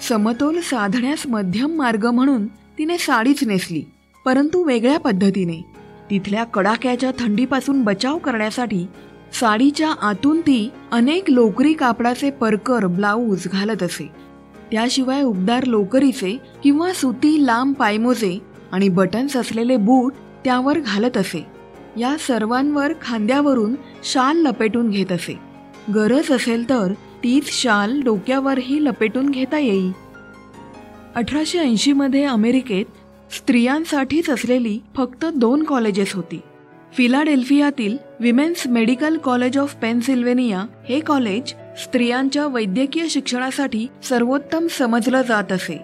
समतोल 0.09 0.59
साधण्यास 0.61 1.27
मध्यम 1.27 1.75
मार्ग 1.75 2.05
म्हणून 2.05 2.47
तिने 2.47 2.97
साडीच 2.97 3.43
नेसली 3.43 3.83
परंतु 4.25 4.63
वेगळ्या 4.63 4.99
पद्धतीने. 4.99 5.61
तिथल्या 6.09 6.43
कडाक्याच्या 6.43 7.11
थंडीपासून 7.19 7.83
बचाव 7.83 8.17
करण्यासाठी 8.17 8.85
साडीच्या 9.33 9.91
आतून 10.01 10.41
ती 10.41 10.69
अनेक 10.91 11.29
लोकरी 11.29 11.73
कापडाचे 11.73 12.29
परकर 12.31 12.85
ब्लाऊज 12.85 13.47
घालत 13.47 13.83
असे. 13.83 14.28
त्याशिवाय 14.71 15.21
उबदार 15.21 15.63
लोकरीचे 15.63 16.38
किंवा 16.63 16.91
सुती 16.93 17.45
लांब 17.45 17.73
पायमोजे 17.75 18.39
आणि 18.71 18.89
बटन्स 18.89 19.35
असलेले 19.38 19.77
बूट 19.77 20.13
त्यावर 20.45 20.79
घालत 20.79 21.17
असे. 21.17 21.45
या 21.97 22.15
सर्वांवर 22.19 22.93
खांद्यावरून 23.01 23.75
शाल 24.03 24.38
लपेटून 24.38 24.89
घेत 24.89 25.11
असे. 25.11 25.39
गरज 25.95 26.31
असेल 26.31 26.69
तर 26.69 26.93
तीच 27.23 27.61
शाल 27.61 28.01
डोक्यावरही 28.01 28.85
लपेटून 28.85 29.29
घेता 29.29 29.59
येईल 29.59 29.91
अठराशे 31.15 31.59
ऐंशीमध्ये 31.59 32.23
अमेरिकेत 32.23 32.85
स्त्रियांसाठीच 33.33 34.29
असलेली 34.29 34.79
फक्त 34.95 35.25
दोन 35.25 35.63
कॉलेजेस 35.63 36.13
होती. 36.13 36.39
फिलाडेल्फियातील 36.93 37.97
women's 38.19 38.67
medical 38.67 39.17
college 39.17 39.57
of 39.57 39.75
Pennsylvania 39.75 40.65
हे 40.89 40.99
कॉलेज 40.99 41.53
स्त्रियांच्या 41.83 42.48
वैद्यकीय 42.48 43.07
शिक्षणासाठी 43.07 43.88
सर्वोत्तम 44.03 44.67
समजलं 44.67 45.21
जात 45.21 45.51
असे. 45.51 45.81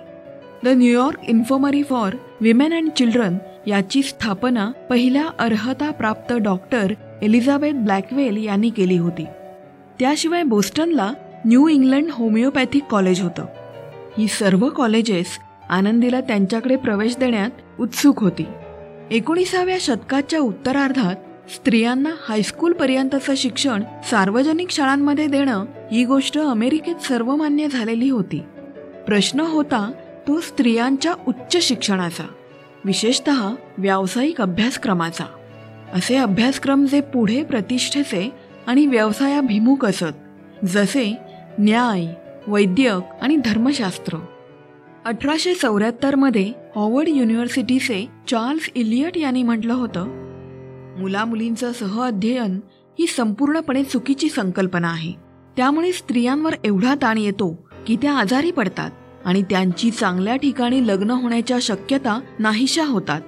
The 0.63 0.67
New York 0.67 1.19
infirmary 1.27 1.83
for 1.83 2.15
women 2.41 2.73
and 2.73 2.89
children 2.89 3.37
याची 3.67 4.01
स्थापना 4.01 4.71
पहिल्या 4.89 5.25
अर्हता 5.39 5.91
प्राप्त 5.91 6.33
डॉक्टर 6.33 6.93
एलिझाबेथ 7.21 7.73
ब्लॅकवेल 7.73 8.43
यांनी 8.43 8.69
केली 8.69 8.97
होती. 8.97 9.25
त्याशिवाय 9.99 10.43
बोस्टनला 10.43 11.13
न्यू 11.45 11.67
इंग्लंड 11.67 12.07
होमिओपॅथिक 12.11 12.83
कॉलेज 12.83 13.21
होतं. 13.21 13.45
ही 14.17 14.27
सर्व 14.27 14.69
कॉलेजेस 14.69 15.27
आनंदीला 15.69 16.21
त्यांच्याकडे 16.21 16.75
प्रवेश 16.75 17.17
देण्यात 17.17 17.49
उत्सुक 17.79 18.23
होती. 18.23 18.45
एकोणीसाव्या 19.11 19.77
शतकाच्या 19.79 20.39
उत्तरार्धात 20.39 21.15
स्त्रियांना 21.51 22.09
हायस्कूलपर्यंतचं 22.29 23.33
शिक्षण 23.37 23.83
सार्वजनिक 24.11 24.69
शाळांमध्ये 24.69 25.27
देणं 25.27 25.65
ही 25.91 26.05
गोष्ट 26.05 26.37
अमेरिकेत 26.37 26.95
सर्वमान्य 26.95 27.67
झालेली 27.67 28.09
होती. 28.09 28.39
प्रश्न 29.07 29.39
होता 29.39 29.91
तो 30.27 30.41
स्त्रियांच्या 30.41 31.13
उच्च 31.27 31.57
शिक्षणाचा 31.57 32.23
विशेषत 32.85 33.29
व्यावसायिक 33.77 34.41
अभ्यासक्रमाचा. 34.41 35.25
असे 35.93 36.15
अभ्यासक्रम 36.15 36.85
जे 36.85 37.01
पुढे 37.01 37.43
प्रतिष्ठेचे 37.43 38.29
आणि 38.67 38.85
व्यवसायाभिमुख 38.85 39.85
असत 39.85 40.65
जसे 40.65 41.17
न्याय 41.59 42.13
वैद्यक 42.47 43.23
आणि 43.23 43.35
धर्मशास्त्र. 43.35 44.17
अठराशे 45.05 45.53
चौऱ्याहत्तरमध्ये 45.53 46.51
हॉवर्ड 46.75 47.09
युनिव्हर्सिटीचे 47.09 48.07
चार्ल्स 48.27 48.69
इलियट 48.75 49.17
यांनी 49.17 49.43
म्हटलं 49.43 49.73
होतं 49.73 50.25
मुलामुलींचं 50.99 51.71
सहअध्ययन 51.71 52.59
ही 52.99 53.07
संपूर्णपणे 53.07 53.83
चुकीची 53.83 54.29
संकल्पना 54.29 54.87
आहे. 54.87 55.24
त्यामुळे 55.57 55.91
स्त्रियांवर 55.91 56.53
एवढा 56.63 56.95
ताण 56.95 57.17
येतो 57.17 57.69
की 57.87 57.95
त्या 57.95 58.13
आजारी 58.13 58.51
पडतात 58.51 58.91
आणि 59.25 59.41
त्यांची 59.41 59.91
चांगल्या 59.91 60.35
ठिकाणी 60.35 60.87
लग्न 60.87 61.11
होण्याच्या 61.11 61.57
शक्यता 61.61 62.19
नाहीशा 62.39 62.85
होतात. 62.85 63.21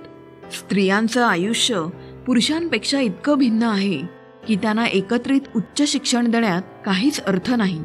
स्त्रियांचं 0.54 1.26
आयुष्य 1.26 1.86
पुरुषांपेक्षा 2.28 3.00
इतकं 3.00 3.38
भिन्न 3.38 3.64
आहे 3.64 4.02
की 4.48 4.56
त्यांना 4.56 4.86
एकत्रित 4.86 5.42
उच्च 5.56 5.92
शिक्षण 5.92 6.32
देण्यात 6.32 6.62
काहीच 6.86 7.22
अर्थ 7.22 7.54
नाही. 7.54 7.84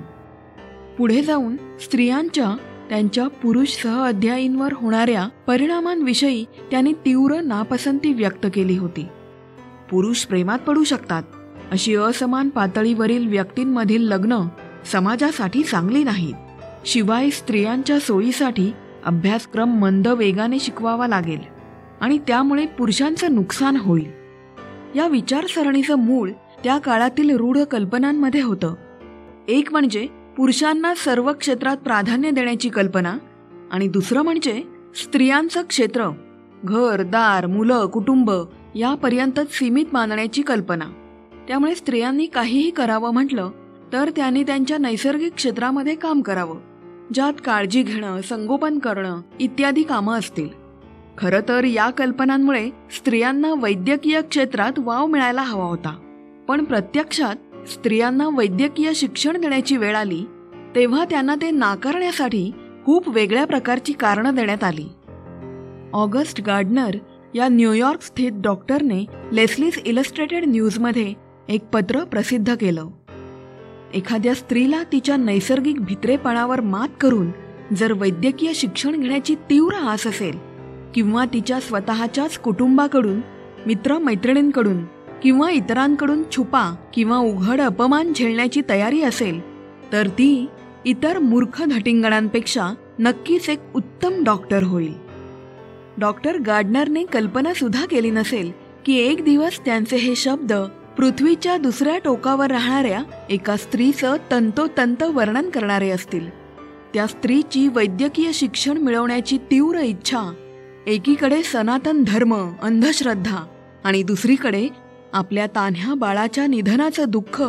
पुढे 0.98 1.22
जाऊन 1.22 1.56
स्त्रियांच्या 1.56 2.56
त्यांच्या 2.88 3.28
पुरुष 3.28 3.68
सहअध्यायींवर 3.82 4.72
होणाऱ्या 4.72 5.28
परिणामांविषयी 5.46 6.44
त्यांनी 6.70 6.92
तीव्र 6.92 7.40
नापसंती 7.40 8.12
व्यक्त 8.12 8.46
केली 8.54 8.78
होती. 8.78 9.06
पुरुष 9.90 10.24
प्रेमात 10.24 10.58
पडू 10.58 10.84
शकतात 10.84 11.22
अशी 11.72 11.94
असमान 11.94 12.48
पातळीवरील 12.48 13.28
व्यक्तींमधील 13.28 14.02
लग्न 14.02 14.38
समाजासाठी 14.92 15.62
चांगली 15.62 16.04
नाहीत. 16.04 16.34
शिवाय 16.86 17.30
स्त्रियांच्या 17.30 18.00
सोयीसाठी 18.00 18.72
अभ्यासक्रम 19.04 19.70
मंद 19.70 20.08
वेगाने 20.08 20.58
शिकवावा 20.58 21.06
लागेल 21.06 21.38
आणि 22.00 22.18
त्यामुळे 22.18 22.66
पुरुषांचं 22.66 23.34
नुकसान 23.34 23.76
होईल. 23.76 24.06
या 24.96 25.06
विचारसरणीचं 25.06 25.94
मूळ 25.94 26.30
त्या 26.64 26.78
काळातील 26.78 27.36
रूढ 27.36 27.58
कल्पनांमध्ये 27.58 28.40
होतं. 28.40 28.74
एक 29.48 29.72
म्हणजे 29.72 30.06
पुरुषांना 30.36 30.94
सर्व 30.94 31.32
क्षेत्रात 31.32 31.76
प्राधान्य 31.76 32.30
देण्याची 32.30 32.68
कल्पना 32.68 33.18
आणि 33.70 33.88
दुसरं 33.88 34.22
म्हणजे 34.22 34.62
स्त्रियांचं 35.02 35.62
क्षेत्र 35.62 36.08
घर 36.64 37.02
दार 37.02 37.46
मुलं 37.46 37.86
कुटुंब 37.86 38.30
यापर्यंतच 38.74 39.52
सीमित 39.52 39.86
मानण्याची 39.92 40.42
कल्पना. 40.42 40.84
त्यामुळे 41.48 41.74
स्त्रियांनी 41.74 42.26
काहीही 42.26 42.70
करावं 42.70 43.12
म्हटलं 43.12 43.50
तर 43.92 44.10
त्यांनी 44.16 44.42
त्यांच्या 44.42 44.78
नैसर्गिक 44.78 45.34
क्षेत्रामध्ये 45.34 45.94
काम 45.94 46.20
करावं 46.20 46.58
ज्यात 47.14 47.32
काळजी 47.44 47.82
घेणं 47.82 48.20
संगोपन 48.20 48.78
करणं 48.78 49.20
इत्यादी 49.40 49.82
कामं 49.82 50.18
असतील. 50.18 50.48
खरं 51.18 51.40
तर 51.48 51.64
या 51.64 51.90
कल्पनांमुळे 51.90 52.70
स्त्रियांना 52.96 53.52
वैद्यकीय 53.52 54.20
क्षेत्रात 54.20 54.78
वाव 54.78 55.06
मिळायला 55.06 55.42
हवा 55.42 55.64
होता. 55.64 55.96
पण 56.48 56.64
प्रत्यक्षात 56.64 57.68
स्त्रियांना 57.68 58.28
वैद्यकीय 58.36 58.92
शिक्षण 58.94 59.40
देण्याची 59.40 59.76
वेळ 59.76 59.96
आली 59.96 60.24
तेव्हा 60.74 61.04
त्यांना 61.04 61.34
ते 61.34 61.50
नाकारण्यासाठी 61.50 62.50
खूप 62.84 63.08
वेगळ्या 63.08 63.44
प्रकारची 63.44 63.92
कारणं 63.92 64.34
देण्यात 64.34 64.64
आली. 64.64 64.88
ऑगस्ट 65.92 66.40
गार्डनर 66.40 66.96
या 67.34 67.48
न्यूयॉर्क 67.48 68.02
स्थित 68.02 68.32
डॉक्टरने 68.34 69.04
लेस्लीज 69.32 69.78
इलस्ट्रेटेड 69.84 70.44
न्यूजमध्ये 70.46 71.12
एक 71.48 71.64
पत्र 71.64 72.04
प्रसिद्ध 72.04 72.54
केलं. 72.54 72.88
एखाद्या 73.94 74.34
स्त्रीला 74.34 74.82
तिच्या 74.92 75.16
नैसर्गिक 75.16 75.80
भित्रेपणावर 75.80 76.60
मात 76.60 76.88
करून 77.00 77.30
जर 77.76 77.92
वैद्यकीय 77.92 78.52
शिक्षण 78.52 79.00
घेण्याची 79.00 79.34
तीव्र 79.50 79.74
आस 79.74 80.06
असेल 80.06 80.38
किंवा 80.94 81.24
तिच्या 81.24 81.60
स्वतःच्याच 81.60 82.38
कुटुंबाकडून 82.38 83.20
मित्रमैत्रिणींकडून 83.66 84.84
किंवा 85.22 85.50
इतरांकडून 85.50 86.22
छुपा 86.32 86.74
किंवा 86.94 87.18
उघड 87.18 87.60
अपमान 87.60 88.12
झेलण्याची 88.16 88.62
तयारी 88.68 89.02
असेल 89.02 89.40
तर 89.92 90.08
ती 90.08 90.46
इतर 90.84 91.18
मूर्ख 91.18 91.62
धटिंगणांपेक्षा 91.62 92.70
नक्कीच 92.98 93.48
एक 93.50 93.60
उत्तम 93.74 94.24
डॉक्टर 94.24 94.62
होईल. 94.62 94.94
डॉक्टर 95.98 96.38
गार्डनरने 96.38 97.04
कल्पना 97.04 97.54
सुद्धा 97.54 97.86
केली 97.86 98.10
नसेल 98.10 98.50
की 98.86 98.96
एक 98.96 99.24
दिवस 99.24 99.58
त्यांचे 99.64 99.96
हे 99.96 100.14
शब्द 100.16 100.52
पृथ्वीच्या 100.96 101.56
दुसऱ्या 101.56 101.98
टोकावर 101.98 102.50
राहणाऱ्या 102.50 103.02
एका 103.30 103.56
स्त्रीचं 103.56 104.16
तंतोतंत 104.30 105.02
वर्णन 105.02 105.50
करणारे 105.50 105.90
असतील. 105.90 106.30
त्या 106.94 107.06
स्त्रीची 107.06 107.68
वैद्यकीय 107.68 108.32
शिक्षण 108.32 108.78
मिळवण्याची 108.78 109.38
तीव्र 109.38 109.78
इच्छा 109.78 110.34
एकीकडे 110.86 111.42
सनातन 111.42 112.04
धर्म 112.06 112.50
अंधश्रद्धा 112.62 113.46
आणि 113.84 114.02
दुसरीकडे 114.02 114.68
आपल्या 115.12 115.46
तान्ह्या 115.46 115.94
बाळाच्या 115.94 116.46
निधनाचं 116.46 117.04
दुःख 117.08 117.42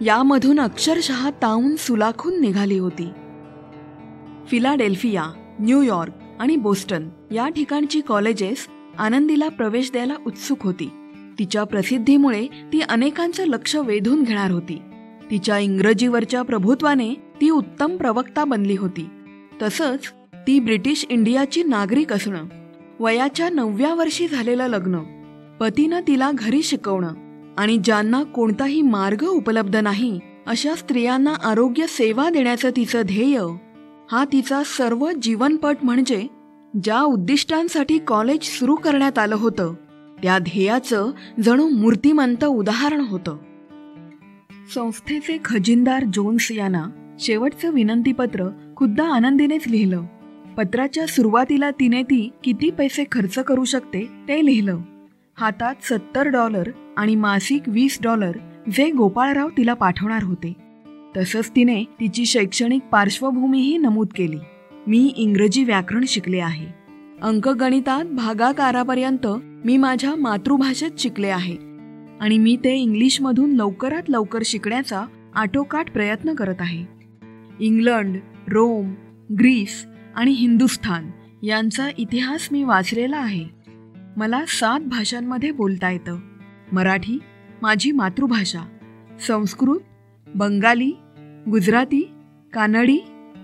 यामधून 0.00 0.60
अक्षरशः 0.60 1.30
ताऊन 1.42 1.76
सुलाखून 1.76 2.40
निघाली 2.40 2.78
होती. 2.78 3.08
फिलाडेल्फिया 4.48 5.24
न्यूयॉर्क 5.60 6.12
आणि 6.40 6.56
बोस्टन 6.56 7.08
या 7.30 7.48
ठिकाणची 7.48 8.00
कॉलेजेस 8.00 8.66
आनंदीला 8.98 9.48
प्रवेश 9.48 9.92
द्यायला 9.92 10.14
उत्सुक 10.26 10.62
होती. 10.62 10.90
तिच्या 11.40 11.64
प्रसिद्धीमुळे 11.64 12.46
ती 12.72 12.80
अनेकांचं 12.80 13.46
लक्ष 13.46 13.76
वेधून 13.76 14.22
घेणार 14.22 14.50
होती. 14.50 14.82
तिच्या 15.30 15.58
इंग्रजीवरच्या 15.58 16.42
प्रभुत्वाने 16.42 17.14
ती 17.40 17.50
उत्तम 17.50 17.96
प्रवक्ता 17.96 18.44
बनली 18.44 18.76
होती. 18.76 19.06
तसंच 19.62 20.12
ती 20.46 20.60
ब्रिटिश 20.60 21.06
इंडियाची 21.10 21.62
नागरिक 21.62 22.12
असणं 22.12 22.44
वयाच्या 23.00 23.48
नवव्या 23.48 23.94
वर्षी 23.94 24.28
झालेलं 24.28 24.66
लग्न 24.66 24.98
पतीनं 25.60 26.00
तिला 26.06 26.30
घरी 26.34 26.62
शिकवणं 26.62 27.14
आणि 27.58 27.76
ज्यांना 27.76 28.22
कोणताही 28.22 28.82
मार्ग 28.82 29.24
उपलब्ध 29.24 29.76
नाही 29.76 30.20
अशा 30.46 30.74
स्त्रियांना 30.74 31.34
आरोग्य 31.44 31.86
सेवा 31.88 32.30
देण्याचं 32.30 32.70
तिचं 32.76 33.02
ध्येय 33.02 33.38
हा 34.10 34.24
तिचा 34.32 34.62
सर्व 34.66 35.10
जीवनपट 35.22 35.76
म्हणजे 35.82 36.26
ज्या 36.84 37.02
उद्दिष्टांसाठी 37.02 37.98
कॉलेज 37.98 38.42
सुरू 38.42 38.74
करण्यात 38.74 39.18
आलं 39.18 39.34
होतं. 39.34 39.74
त्या 40.22 40.38
ध्येयाचं 40.38 41.10
जणू 41.44 41.68
मूर्तिमंत 41.68 42.44
उदाहरण 42.44 43.00
होतं. 43.00 43.36
संस्थेचे 44.74 45.38
खजिनदार 45.44 46.04
जोन्स 46.14 46.52
यांना 46.52 46.84
शेवटचं 47.18 47.70
विनंतीपत्र 47.70 48.48
खुद्द 48.76 49.00
आनंदीनेच 49.00 49.68
लिहिलं. 49.68 50.02
पत्राच्या 50.56 51.06
सुरुवातीला 51.06 51.70
तिने 51.70 52.02
ती 52.02 52.30
किती 52.44 52.70
पैसे 52.70 53.04
खर्च 53.12 53.38
करू 53.38 53.64
शकते 53.64 54.04
ते 54.28 54.46
लिहिलं. 54.46 54.78
हातात 55.36 55.74
सत्तर 55.82 56.28
डॉलर 56.28 56.70
आणि 56.96 57.16
मासिक 57.16 57.62
वीस 57.66 57.98
डॉलर 58.02 58.32
जे 58.76 58.90
गोपाळराव 58.90 59.48
तिला 59.48 59.74
पाठवणार 59.74 60.22
होते. 60.22 60.52
तसंच 61.16 61.50
तिने 61.56 61.84
तिची 61.84 62.26
शैक्षणिक 62.26 62.82
पार्श्वभूमीही 62.82 63.78
नमूद 63.78 64.08
केली. 64.16 64.38
मी 64.86 65.12
इंग्रजी 65.16 65.64
व्याकरण 65.64 66.04
शिकले 66.08 66.38
आहे. 66.38 66.79
अंकगणितात 67.22 68.04
भागाकारापर्यंत 68.04 69.26
मी 69.64 69.76
माझ्या 69.76 70.14
मातृभाषेत 70.14 70.90
शिकले 70.98 71.26
आहे. 71.26 71.56
आणि 72.20 72.38
मी 72.38 72.56
ते 72.56 72.76
इंग्लिशमधून 72.76 73.52
लवकरात 73.52 74.02
लवकर 74.08 74.42
शिकण्याचा 74.44 75.04
आटोकाट 75.34 75.90
प्रयत्न 75.90 76.34
करत 76.34 76.54
आहे. 76.60 76.84
इंग्लंड 77.60 78.16
रोम 78.48 78.94
ग्रीस 79.38 79.86
आणि 80.16 80.30
हिंदुस्थान 80.30 81.10
यांचा 81.42 81.88
इतिहास 81.98 82.48
मी 82.52 82.64
वाचलेला 82.64 83.16
आहे. 83.16 83.46
मला 84.16 84.44
सात 84.48 84.80
भाषांमध्ये 84.80 85.50
बोलता 85.50 85.90
येतं. 85.90 86.18
मराठी 86.72 87.18
माझी 87.62 87.92
मातृभाषा. 87.92 88.68
संस्कृत 89.26 89.80
बंगाली 90.34 90.92
गुजराती 91.50 92.10
कानडी 92.52 92.98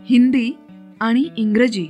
हिंदी 0.09 0.57
आणि 1.01 1.25
इंग्रजी. 1.37 1.87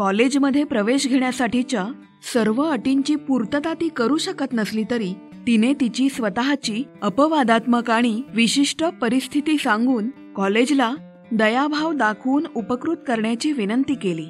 कॉलेजमध्ये 0.00 0.64
प्रवेश 0.64 1.08
घेण्यासाठीच्या 1.08 1.86
सर्व 2.34 2.62
अटींची 2.62 3.14
पूर्तता 3.14 3.74
ती 3.74 3.88
करू 3.88 4.16
शकत 4.16 4.46
नसली 4.52 4.84
तरी 4.90 5.14
तिने 5.46 5.72
तिची 5.72 6.08
स्वतःची 6.08 6.82
अपवादात्मक 7.02 7.90
आणि 7.90 8.22
विशिष्ट 8.34 8.84
परिस्थिती 8.84 9.58
सांगून 9.58 10.10
कॉलेजला 10.36 10.94
दयाभाव 11.32 11.92
दाखवून 11.92 12.44
उपकृत 12.56 12.96
करण्याची 13.06 13.52
विनंती 13.52 13.94
केली. 13.94 14.26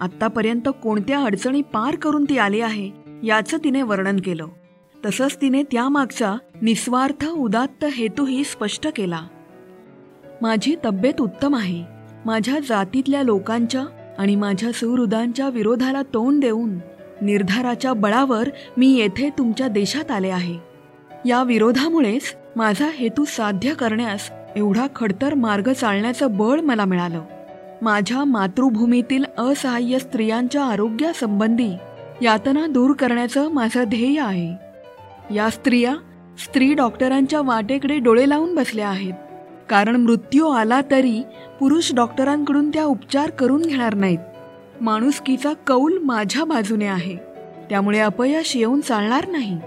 आतापर्यंत 0.00 0.68
कोणत्या 0.82 1.20
अडचणी 1.20 1.62
पार 1.62 1.96
करून 1.96 2.24
ती 2.24 2.38
आली 2.38 2.60
आहे 2.60 2.90
याचं 3.22 3.58
तिने 3.64 3.82
वर्णन 3.82 4.16
केलं. 4.16 4.46
तसंच 5.06 5.36
तिने 5.36 5.62
त्यामागचा 5.62 6.36
निस्वार्थ 6.62 7.28
उदात्त 7.28 7.84
हेतूही 7.84 8.44
स्पष्ट 8.44 8.88
केला. 8.96 9.20
माझी 10.42 10.76
तब्येत 10.84 11.20
उत्तम 11.20 11.54
आहे. 11.54 11.84
माझ्या 12.26 12.58
जातीतल्या 12.68 13.22
लोकांच्या 13.22 13.84
आणि 14.22 14.36
माझ्या 14.36 14.72
सुहृदांच्या 14.72 15.48
विरोधाला 15.48 16.02
तोंड 16.02 16.40
देऊन 16.40 16.78
निर्धाराच्या 17.22 17.92
बळावर 17.92 18.48
मी 18.76 18.94
येथे 18.96 19.30
तुमच्या 19.38 19.68
देशात 19.68 20.10
आले 20.10 20.28
आहे. 20.28 20.58
या 21.26 21.42
विरोधामुळेच 21.42 22.22
माझा 22.56 22.90
हेतू 22.94 23.24
साध्य 23.24 23.74
करण्यास 23.74 24.30
एवढा 24.56 24.86
खडतर 24.96 25.34
मार्ग 25.34 25.72
चालण्याचं 25.72 26.36
बळ 26.36 26.60
मला 26.60 26.84
मिळालं. 26.84 27.22
माझ्या 27.82 28.24
मातृभूमीतील 28.24 29.24
असहाय्य 29.38 29.98
स्त्रियांच्या 29.98 30.64
आरोग्यासंबंधी 30.64 31.70
यातना 32.22 32.66
दूर 32.66 32.92
करण्याचं 32.92 33.52
माझं 33.52 33.84
ध्येय 33.84 34.20
आहे. 34.20 34.56
या 35.34 35.50
स्त्रिया 35.50 35.94
स्त्री 36.44 36.74
डॉक्टरांच्या 36.74 37.40
वाटेकडे 37.40 37.98
डोळे 37.98 38.28
लावून 38.28 38.54
बसल्या 38.54 38.88
आहेत. 38.88 39.14
कारण 39.72 39.96
मृत्यू 39.96 40.48
आला 40.48 40.80
तरी 40.90 41.22
पुरुष 41.60 41.94
डॉक्टरांकडून 41.94 42.70
त्या 42.70 42.84
उपचार 42.84 43.30
करून 43.30 43.62
घेणार 43.62 43.94
नाहीत. 43.94 44.18
माणुसकीचा 44.80 45.52
कौल 45.66 45.98
माझ्या 45.98 46.44
बाजूने 46.44 46.86
आहे. 46.86 47.16
त्यामुळे 47.70 47.98
अपयश 47.98 48.56
येऊन 48.56 48.80
चालणार 48.80 49.28
नाही. 49.28 49.58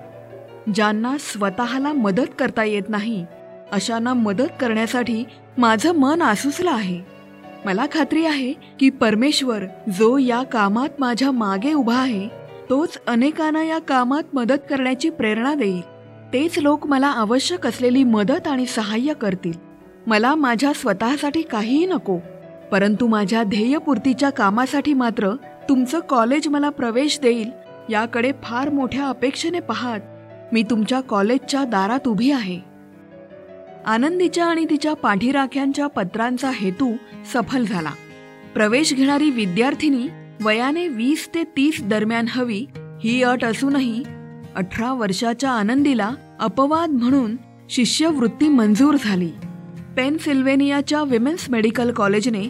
ज्यांना 0.76 1.15
स्वतःला 1.20 1.94
मदत 1.94 2.30
करता 2.39 2.63
येत 2.63 2.89
नाही 2.89 3.26
अशांना 3.72 4.13
मदत 4.13 4.52
करण्यासाठी 4.60 5.24
माझं 5.58 5.91
मन 5.91 6.22
आसुसलं 6.22 6.72
आहे. 6.72 7.02
मला 7.65 7.86
खात्री 7.91 8.26
आहे 8.26 8.54
की 8.54 8.89
परमेश्वर 8.89 9.60
जो 9.98 10.18
या 10.18 10.44
कामात 10.44 10.89
माझ्या 11.00 11.32
मागे 11.32 11.74
उभा 11.74 11.96
आहे 11.96 12.28
तोच 12.70 12.98
अनेकांना 13.08 13.63
या 13.63 13.80
कामात 13.80 14.36
मदत 14.36 14.60
करण्याची 14.70 15.10
प्रेरणा 15.10 15.54
देईल. 15.54 15.82
तेच 16.34 16.60
लोक 16.60 16.88
मला 16.88 17.08
आवश्यक 17.08 17.68
असलेली 17.68 18.04
मदत 18.04 18.48
आणि 18.48 18.65
सहाय्य 18.65 19.13
करतील. 19.13 19.74
मला 20.08 20.36
माझ्या 20.36 20.72
स्वतःसाठी 20.74 21.41
काहीही 21.41 21.86
नको 21.86 22.18
परंतु 22.72 23.08
माझ्या 23.08 23.44
ध्येयपूर्तीच्या 23.44 24.30
कामासाठी 24.30 24.94
मात्र 24.94 25.32
तुमचं 25.70 26.00
कॉलेज 26.00 26.48
मला 26.48 26.70
प्रवेश 26.70 27.20
देईल 27.20 27.50
याकडे 27.89 28.32
फार 28.44 28.70
मोठ्या 28.70 29.08
अपेक्षेने 29.08 29.60
पाहात 29.60 30.54
मी 30.54 30.63
तुमच्या 30.63 31.02
कॉलेजच्या 31.02 31.63
दारात 31.63 32.08
उभी 32.08 32.32
आहे. 32.32 32.60
आनंदीच्या 33.86 34.46
आणि 34.46 34.65
तिच्या 34.70 34.94
पाठीराख्यांच्या 34.94 35.88
पत्रांचा 35.88 36.52
हेतू 36.54 36.91
सफल 37.34 37.65
झाला. 37.65 37.91
प्रवेश 38.54 38.94
घेणारी 38.94 39.30
विद्यार्थिनी 39.30 40.08
वयाने 40.41 40.88
वीस 40.88 41.28
ते 41.36 41.44
तीस 41.58 41.82
दरम्यान 41.84 42.26
हवी 42.30 42.65
ही 43.04 43.22
अट 43.24 43.44
असूनही 43.46 44.04
अठरा 44.56 44.94
वर्षाच्या 44.94 45.52
आनंदीला 45.52 46.10
अपवाद 46.39 46.89
म्हणून 46.89 47.36
शिष्यवृत्ती 47.70 48.48
मंजूर 48.48 48.96
झाली. 49.04 49.32
पेनसिल्वेनियाच्या 49.97 51.03
विमेन्स 51.03 51.49
मेडिकल 51.49 51.91
कॉलेजने 51.91 52.43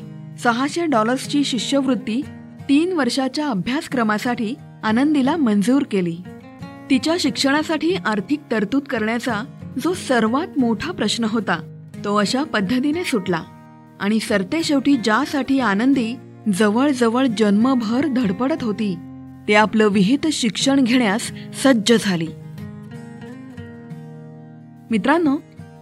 सहाशे 0.43 0.85
डॉलर्सची 0.85 1.43
शिष्यवृत्ती 1.43 2.21
तीन 2.69 2.93
वर्षाच्या 2.93 3.47
अभ्यासक्रमासाठी 3.47 4.53
आनंदीला 4.83 5.35
मंजूर 5.35 5.83
केली. 5.91 6.17
तिच्या 6.89 7.15
शिक्षणासाठी 7.19 7.95
आर्थिक 7.95 8.41
तरतूद 8.51 8.83
करण्याचा 8.83 9.43
जो 9.83 9.93
सर्वात 9.93 10.59
मोठा 10.59 10.91
प्रश्न 10.91 11.23
होता 11.23 11.57
तो 12.05 12.15
अशा 12.15 12.43
पद्धतीने 12.43 13.03
सुटला. 13.03 13.43
आणि 13.99 14.19
सरते 14.19 14.63
शेवटी 14.63 14.97
ज्यासाठी 14.97 15.59
आनंदी 15.59 16.15
जवळजवळ 16.53 17.27
जन्मभर 17.37 18.07
धडपडत 18.07 18.63
होती 18.63 18.95
ते 19.47 19.55
आपलं 19.55 19.87
विहित 19.87 20.27
शिक्षण 20.31 20.83
घेण्यास 20.83 21.31
सज्ज 21.63 21.93
झाली. 21.99 22.27
मित्रांनो 24.91 25.37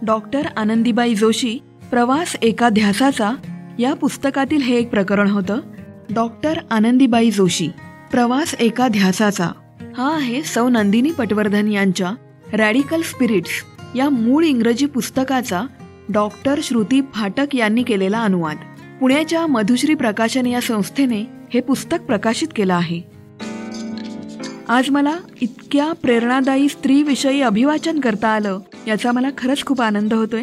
डॉक्टर 0.06 0.46
आनंदीबाई 0.56 1.14
जोशी 1.14 1.58
प्रवास 1.90 2.36
एका 2.42 2.68
ध्यासाचा 2.68 3.32
या 3.78 3.94
पुस्तकातील 3.94 4.62
हे 4.62 4.76
एक 4.76 4.90
प्रकरण 4.90 5.30
होतं. 5.30 5.60
डॉक्टर 6.14 6.58
आनंदीबाई 6.70 7.30
जोशी 7.30 7.68
प्रवास 8.10 8.54
एका 8.54 8.88
ध्यासाचा. 8.88 9.50
हा 9.96 10.14
आहे 10.16 10.42
सौ 10.42 10.68
नंदिनी 10.68 11.10
पटवर्धन 11.10 11.68
यांच्या 11.68 12.12
रॅडिकल 12.52 13.02
स्पिरिट्स 13.02 13.50
या 13.94 14.10
मूळ 14.10 14.44
इंग्रजी 14.44 14.86
पुस्तकाचा 14.86 15.62
डॉक्टर 16.08 16.60
श्रुती 16.62 17.00
फाटक 17.14 17.56
यांनी 17.56 17.82
केलेला 17.82 18.22
अनुवाद. 18.22 18.56
पुण्याच्या 19.00 19.46
मधुश्री 19.46 19.94
प्रकाशन 19.94 20.46
या 20.46 20.60
संस्थेने 20.60 21.24
हे 21.54 21.60
पुस्तक 21.60 21.98
प्रकाशित 22.06 22.48
केलं 22.56 22.74
आहे. 22.74 23.13
आज 24.68 24.90
मला 24.90 25.14
इतक्या 25.40 25.92
प्रेरणादायी 25.92 26.68
स्त्रीविषयी 26.68 27.40
अभिवाचन 27.40 28.00
करता 28.00 28.28
आलं 28.28 28.60
याचा 28.86 29.12
मला 29.12 29.28
खरंच 29.38 29.64
खूप 29.64 29.82
आनंद 29.82 30.14
होतोय. 30.14 30.42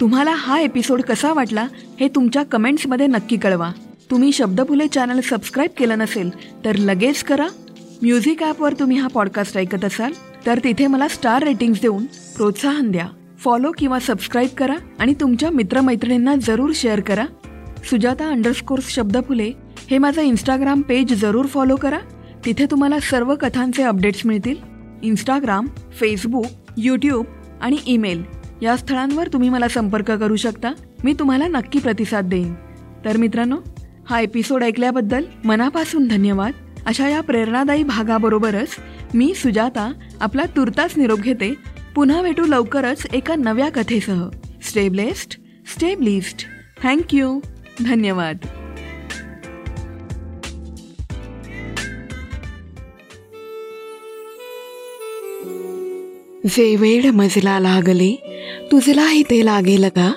तुम्हाला 0.00 0.30
हा 0.30 0.58
एपिसोड 0.60 1.02
कसा 1.02 1.32
वाटला 1.32 1.66
हे 2.00 2.08
तुमच्या 2.08 2.42
कमेंट्समध्ये 2.42 3.06
नक्की 3.06 3.36
कळवा. 3.36 3.70
तुम्ही 4.10 4.32
शब्दफुले 4.32 4.86
चॅनल 4.88 5.20
सबस्क्राईब 5.20 5.70
केलं 5.78 5.98
नसेल 5.98 6.30
तर 6.64 6.76
लगेच 6.76 7.22
करा. 7.22 7.46
म्युझिक 8.02 8.42
ॲपवर 8.42 8.72
तुम्ही 8.72 8.98
हा 8.98 9.08
पॉडकास्ट 9.08 9.58
ऐकत 9.58 9.84
असाल 9.84 10.12
तर 10.46 10.58
तिथे 10.64 10.86
मला 10.86 11.08
स्टार 11.08 11.42
रेटिंग्स 11.42 11.80
देऊन 11.80 12.04
प्रोत्साहन 12.36 12.90
द्या. 12.90 13.08
फॉलो 13.38 13.72
किंवा 13.78 13.98
सबस्क्राईब 14.00 14.48
करा 14.58 14.74
आणि 14.98 15.14
तुमच्या 15.14 15.50
मित्रमैत्रिणींना 15.50 16.34
जरूर 16.36 16.70
शेअर 16.74 17.00
करा. 17.00 17.26
सुजाता 17.90 18.28
अंडरस्कोर्स 18.28 18.88
शब्दफुले 18.88 19.52
हे 19.90 19.98
माझं 19.98 20.22
इंस्टाग्राम 20.22 20.80
पेज 20.80 21.20
जरूर 21.20 21.46
फॉलो 21.46 21.76
करा. 21.76 21.98
तिथे 22.48 22.66
तुम्हाला 22.70 23.00
सर्व 23.00 23.34
कथांचे 23.34 23.82
अपडेट्स 23.82 24.26
मिळतील. 24.26 24.56
इंस्टाग्राम 25.02 25.66
फेसबुक 26.00 26.46
यूट्यूब 26.78 27.24
आणि 27.60 27.76
ईमेल 27.86 28.22
या 28.62 28.76
स्थळांवर 28.76 29.28
तुम्ही 29.28 29.48
मला 29.48 29.68
संपर्क 29.68 30.10
करू 30.10 30.36
शकता. 30.36 30.72
मी 31.04 31.14
तुम्हाला 31.18 31.46
नक्की 31.46 31.78
प्रतिसाद 31.78 32.24
देईन. 32.24 32.54
तर 33.04 33.16
मित्रांनो 33.16 33.56
हा 34.10 34.20
एपिसोड 34.20 34.62
ऐकल्याबद्दल 34.62 35.24
मनापासून 35.44 36.08
धन्यवाद. 36.08 36.52
अशा 36.86 37.08
या 37.08 37.20
प्रेरणादायी 37.20 37.82
भागाबरोबरच 37.82 38.68
मी 39.14 39.34
सुजाता 39.34 39.92
आपला 40.20 40.42
तुर्तास 40.56 40.98
निरोप 40.98 41.20
घेते. 41.20 41.54
पुन्हा 41.94 42.22
भेटू 42.22 42.44
लवकरच 42.44 43.06
एका 43.12 43.34
नव्या 43.34 43.68
कथेसह. 43.70 44.28
Stay 44.62 44.88
blessed 44.88 45.30
stay 45.66 46.20
thank you 46.82 47.40
धन्यवाद. 47.84 48.36
जे 56.46 56.76
वेळ 56.76 57.10
मजला 57.10 57.60
लागले 57.60 58.14
तुझलाही 58.72 59.22
ते 59.22 59.44
लागेल 59.44 59.84
का? 59.84 60.12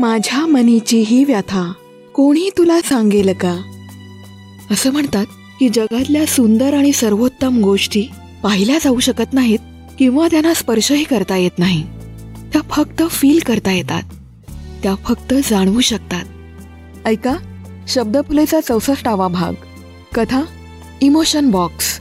माझ्या 0.00 0.46
मनीची 0.46 1.00
ही 1.00 1.24
व्यथा 1.24 1.72
कोणी 2.14 2.50
तुला 2.58 2.80
सांगेल 2.80 3.32
का? 3.32 3.62
असं 4.70 4.92
म्हणतात 4.92 5.26
की 5.60 5.68
जगातल्या 5.68 6.26
सुंदर 6.26 6.74
आणि 6.74 6.92
सर्वोत्तम 6.92 7.60
गोष्टी 7.60 8.06
पाहिल्या 8.42 8.78
जाऊ 8.84 8.98
शकत 8.98 9.34
नाहीत 9.34 9.58
किंवा 9.98 10.28
त्यांना 10.30 10.54
स्पर्शही 10.54 11.04
करता 11.04 11.36
येत 11.36 11.58
नाही. 11.58 11.82
त्या 12.52 12.62
फक्त 12.62 13.02
फील 13.10 13.38
करता 13.38 13.72
येतात. 13.72 14.02
त्या 14.82 14.94
फक्त 14.94 15.34
जाणवू 15.50 15.80
शकतात. 15.80 16.24
ऐका 17.06 17.36
शब्दफुलेचा 17.88 18.60
चौसष्टावा 18.60 19.28
भाग. 19.28 19.52
कथा 20.14 20.42
इमोशन 21.00 21.50
बॉक्स 21.50 22.00